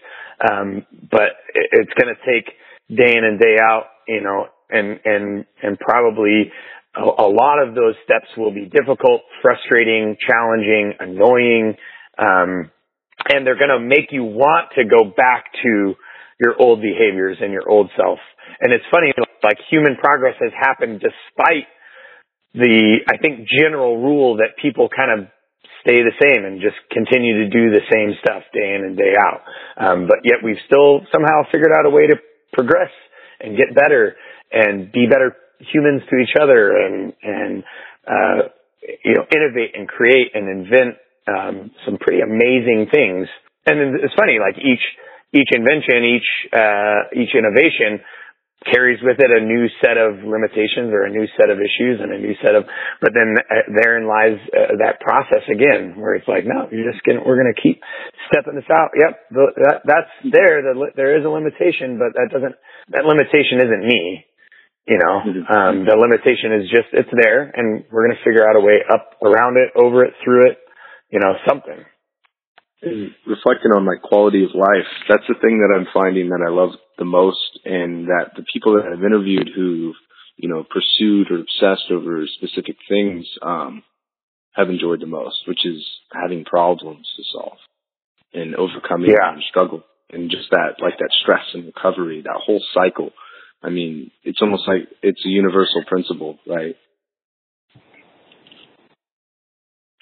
[0.40, 2.48] Um, but it's going to take
[2.88, 6.50] day in and day out, you know, and and and probably
[6.96, 11.74] a, lot of those steps will be difficult, frustrating, challenging, annoying,
[12.18, 12.70] um,
[13.28, 15.94] and they're going to make you want to go back to
[16.38, 18.18] your old behaviors and your old self.
[18.60, 21.66] And it's funny, like human progress has happened despite
[22.54, 25.28] the, I think, general rule that people kind of
[25.82, 29.12] stay the same and just continue to do the same stuff day in and day
[29.18, 29.42] out.
[29.76, 32.16] Um, but yet we've still somehow figured out a way to
[32.52, 32.90] progress
[33.40, 34.16] and get better
[34.52, 35.36] and be better
[35.72, 37.64] humans to each other and and
[38.06, 38.48] uh,
[39.04, 40.96] you know innovate and create and invent
[41.28, 43.28] um, some pretty amazing things.
[43.66, 44.84] And it's funny, like each
[45.32, 48.04] each invention, each uh, each innovation
[48.64, 52.12] carries with it a new set of limitations or a new set of issues and
[52.12, 52.64] a new set of,
[53.00, 57.04] but then uh, therein lies uh, that process again, where it's like, no, you're just
[57.04, 57.80] gonna, we're gonna keep
[58.32, 58.96] stepping this out.
[58.96, 60.64] Yep, the, that, that's there.
[60.64, 62.56] The, there is a limitation, but that doesn't,
[62.96, 64.24] that limitation isn't me.
[64.86, 65.52] You know, mm-hmm.
[65.52, 69.16] um, the limitation is just, it's there and we're gonna figure out a way up
[69.22, 70.58] around it, over it, through it,
[71.10, 71.84] you know, something
[72.82, 76.50] And reflecting on like quality of life, that's the thing that I'm finding that I
[76.50, 79.94] love the most and that the people that I've interviewed who,
[80.36, 83.82] you know, pursued or obsessed over specific things, um,
[84.52, 85.82] have enjoyed the most, which is
[86.12, 87.58] having problems to solve
[88.32, 89.32] and overcoming yeah.
[89.32, 93.10] and struggle and just that, like that stress and recovery, that whole cycle.
[93.64, 96.76] I mean, it's almost like it's a universal principle, right?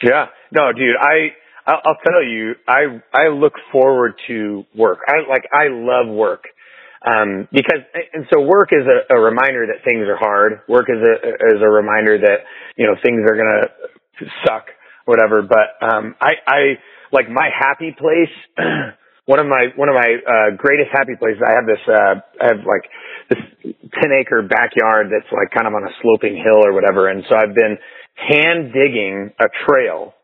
[0.03, 0.27] Yeah.
[0.51, 1.31] No, dude, I,
[1.65, 4.99] I'll, tell you, I I look forward to work.
[5.07, 6.45] I like I love work.
[7.05, 7.83] Um, because,
[8.15, 10.61] and so work is a, a reminder that things are hard.
[10.69, 12.47] Work is a, is a reminder that,
[12.77, 13.63] you know, things are going
[14.21, 14.67] to suck,
[15.05, 15.43] whatever.
[15.43, 16.61] But, um, I, I,
[17.11, 18.31] like my happy place,
[19.27, 22.47] one of my, one of my, uh, greatest happy places, I have this, uh, I
[22.55, 22.87] have like
[23.29, 27.09] this 10 acre backyard that's like kind of on a sloping hill or whatever.
[27.09, 27.79] And so I've been
[28.17, 30.15] hand digging a trail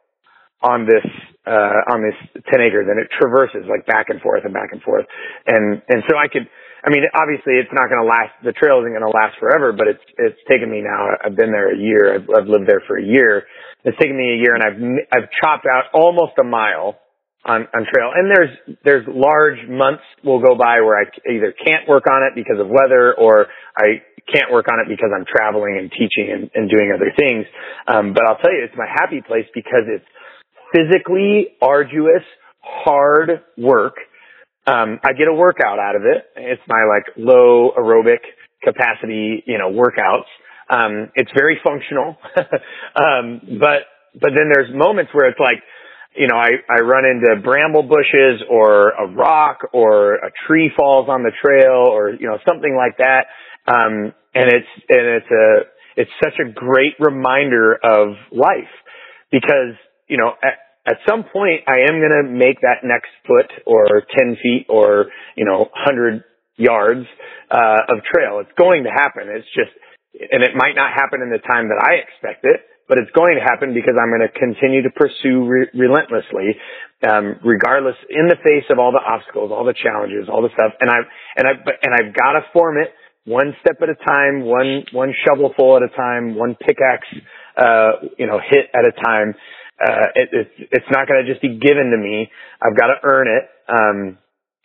[0.62, 1.06] on this
[1.46, 4.82] uh on this 10 acres and it traverses like back and forth and back and
[4.82, 5.06] forth
[5.46, 6.50] and and so I could
[6.82, 9.72] I mean obviously it's not going to last the trail isn't going to last forever
[9.72, 12.82] but it's it's taken me now I've been there a year I've, I've lived there
[12.86, 13.46] for a year
[13.84, 14.78] it's taken me a year and I've
[15.14, 16.98] I've chopped out almost a mile
[17.48, 21.88] on on trail and there's there's large months will go by where I either can't
[21.88, 23.46] work on it because of weather or
[23.76, 27.46] I can't work on it because I'm traveling and teaching and, and doing other things
[27.88, 30.04] um but I'll tell you it's my happy place because it's
[30.72, 32.22] physically arduous,
[32.60, 33.94] hard work.
[34.66, 36.24] Um, I get a workout out of it.
[36.36, 38.20] It's my like low aerobic
[38.62, 40.28] capacity, you know, workouts.
[40.70, 42.16] Um, it's very functional.
[42.36, 45.62] um, but, but then there's moments where it's like,
[46.18, 51.08] you know, I, I run into bramble bushes or a rock or a tree falls
[51.08, 53.26] on the trail or, you know, something like that.
[53.66, 55.60] Um, and it's, and it's a,
[55.96, 58.70] it's such a great reminder of life
[59.30, 59.74] because
[60.08, 60.58] you know, at,
[60.88, 65.06] at some point I am going to make that next foot or 10 feet or,
[65.36, 66.24] you know, 100
[66.56, 67.06] yards,
[67.50, 68.40] uh, of trail.
[68.40, 69.28] It's going to happen.
[69.28, 69.70] It's just,
[70.32, 73.36] and it might not happen in the time that I expect it, but it's going
[73.36, 76.56] to happen because I'm going to continue to pursue re- relentlessly,
[77.08, 80.72] um, regardless in the face of all the obstacles, all the challenges, all the stuff.
[80.80, 81.52] And I've, and I,
[81.84, 82.92] and I've got to form it
[83.24, 87.08] one step at a time, one, one shovelful at a time, one pickaxe,
[87.56, 89.34] uh, you know, hit at a time
[89.80, 92.30] uh, it, it's, it's not going to just be given to me.
[92.62, 93.44] I've got to earn it.
[93.68, 94.18] Um,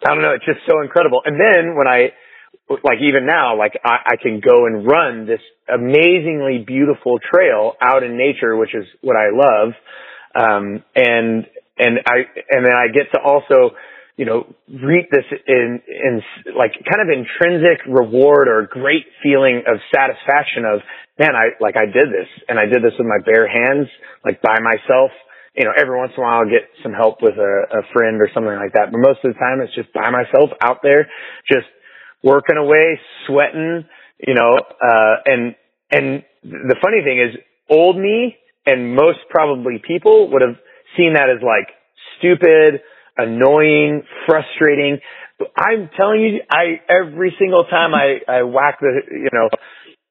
[0.05, 0.33] I don't know.
[0.33, 1.21] It's just so incredible.
[1.25, 2.11] And then when I,
[2.69, 8.03] like even now, like I, I can go and run this amazingly beautiful trail out
[8.03, 9.73] in nature, which is what I love.
[10.35, 11.45] Um, and,
[11.77, 12.17] and I,
[12.49, 13.75] and then I get to also,
[14.17, 16.21] you know, reap this in, in
[16.55, 20.81] like kind of intrinsic reward or great feeling of satisfaction of,
[21.19, 23.87] man, I, like I did this and I did this with my bare hands,
[24.25, 25.11] like by myself.
[25.53, 28.17] You know, every once in a while I'll get some help with a, a friend
[28.17, 28.89] or something like that.
[28.89, 31.05] But most of the time it's just by myself out there,
[31.45, 31.69] just
[32.23, 33.85] working away, sweating,
[34.25, 35.55] you know, uh, and,
[35.91, 37.37] and the funny thing is
[37.69, 40.55] old me and most probably people would have
[40.97, 41.67] seen that as like
[42.17, 42.81] stupid,
[43.17, 44.99] annoying, frustrating.
[45.57, 49.49] I'm telling you, I every single time I I whack the you know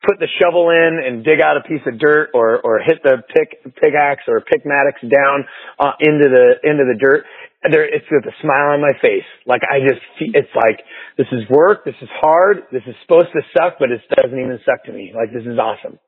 [0.05, 3.23] put the shovel in and dig out a piece of dirt or or hit the
[3.33, 5.45] pick pickaxe or pickmatics down
[5.79, 7.25] uh, into the into the dirt
[7.71, 10.83] there it's with a smile on my face like i just it's like
[11.17, 14.59] this is work this is hard this is supposed to suck but it doesn't even
[14.65, 15.99] suck to me like this is awesome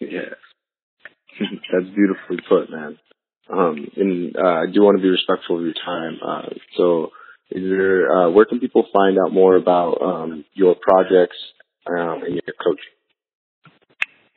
[0.00, 0.32] yeah
[1.72, 2.98] that's beautifully put man
[3.50, 6.18] um, and uh, I do want to be respectful of your time.
[6.24, 7.10] Uh, so,
[7.50, 11.36] is there uh, where can people find out more about um, your projects
[11.86, 12.94] um, and your coaching?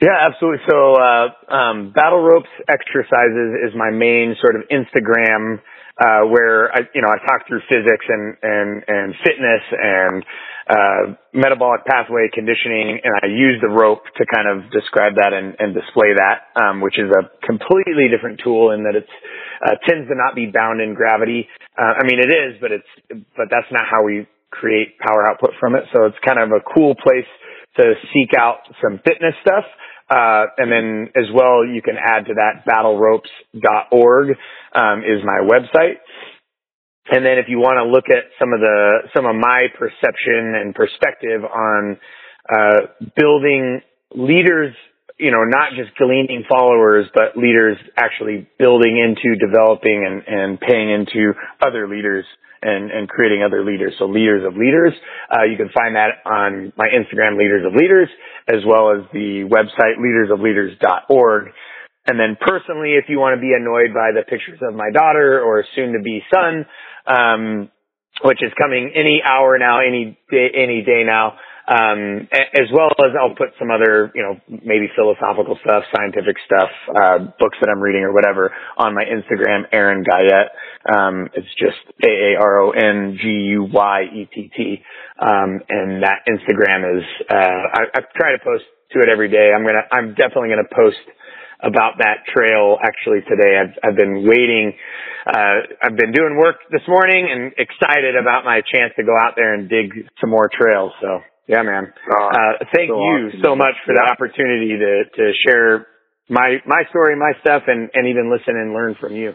[0.01, 0.65] Yeah, absolutely.
[0.69, 5.61] So, uh, um, battle ropes exercises is my main sort of Instagram,
[5.99, 10.25] uh, where I, you know, I talk through physics and, and, and fitness and,
[10.67, 15.55] uh, metabolic pathway conditioning, and I use the rope to kind of describe that and,
[15.59, 19.15] and display that, um, which is a completely different tool in that it's
[19.61, 21.47] uh, tends to not be bound in gravity.
[21.77, 22.91] Uh, I mean, it is, but it's
[23.37, 25.83] but that's not how we create power output from it.
[25.93, 27.29] So it's kind of a cool place
[27.77, 29.65] to seek out some fitness stuff.
[30.09, 34.37] Uh, and then as well, you can add to that battleropes.org,
[34.75, 35.97] um, is my website.
[37.11, 40.55] and then if you want to look at some of the some of my perception
[40.55, 41.97] and perspective on
[42.49, 42.79] uh,
[43.15, 43.81] building
[44.13, 44.75] leaders,
[45.17, 50.89] you know, not just gleaning followers, but leaders actually building into developing and, and paying
[50.91, 52.25] into other leaders
[52.61, 53.93] and, and creating other leaders.
[53.99, 54.93] So leaders of leaders.
[55.31, 58.09] Uh, you can find that on my Instagram, Leaders of Leaders,
[58.47, 61.51] as well as the website leadersofleaders.org.
[62.07, 65.41] And then personally, if you want to be annoyed by the pictures of my daughter
[65.41, 66.65] or soon to be son,
[67.07, 67.71] um,
[68.23, 71.37] which is coming any hour now, any day, any day now.
[71.67, 76.69] Um, as well as I'll put some other, you know, maybe philosophical stuff, scientific stuff,
[76.95, 80.49] uh, books that I'm reading or whatever on my Instagram, Aaron Guyett.
[80.85, 84.83] Um, it's just A-A-R-O-N-G-U-Y-E-T-T.
[85.19, 89.51] Um, and that Instagram is, uh, I, I try to post to it every day.
[89.51, 90.99] I'm gonna, I'm definitely gonna post
[91.61, 93.57] about that trail actually today.
[93.59, 94.73] I've, I've been waiting.
[95.25, 99.33] Uh, I've been doing work this morning and excited about my chance to go out
[99.35, 99.91] there and dig
[100.21, 100.91] some more trails.
[101.01, 101.93] So yeah, man.
[102.11, 104.11] Oh, Uh, thank so you awesome, so much for the Yeah.
[104.11, 105.87] opportunity to, to share
[106.29, 109.33] my, my story, my stuff and, and even listen and learn from you.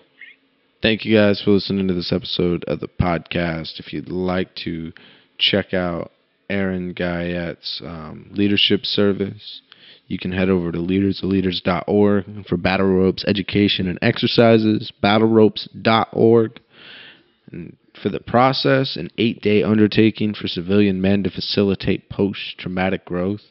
[0.82, 3.78] Thank you guys for listening to this episode of the podcast.
[3.78, 4.92] If you'd like to
[5.38, 6.10] check out
[6.48, 9.60] Aaron Guyet's um, leadership service,
[10.10, 16.60] you can head over to leadersofleaders.org for battle ropes education and exercises, battleropes.org.
[17.52, 23.04] And for the process, an eight day undertaking for civilian men to facilitate post traumatic
[23.04, 23.42] growth.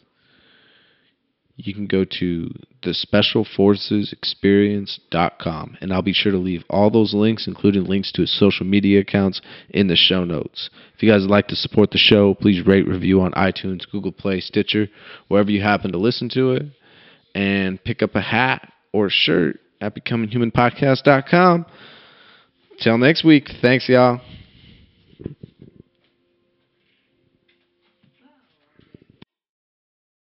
[1.62, 2.49] You can go to
[2.84, 8.39] the specialforcesexperience.com and I'll be sure to leave all those links, including links to his
[8.39, 10.70] social media accounts, in the show notes.
[10.95, 14.14] If you guys would like to support the show, please rate, review on iTunes, Google
[14.14, 14.88] Play, Stitcher,
[15.28, 16.68] wherever you happen to listen to it,
[17.36, 21.66] and pick up a hat or a shirt at becominghumanpodcast.com.
[22.82, 24.22] Till next week, thanks, y'all.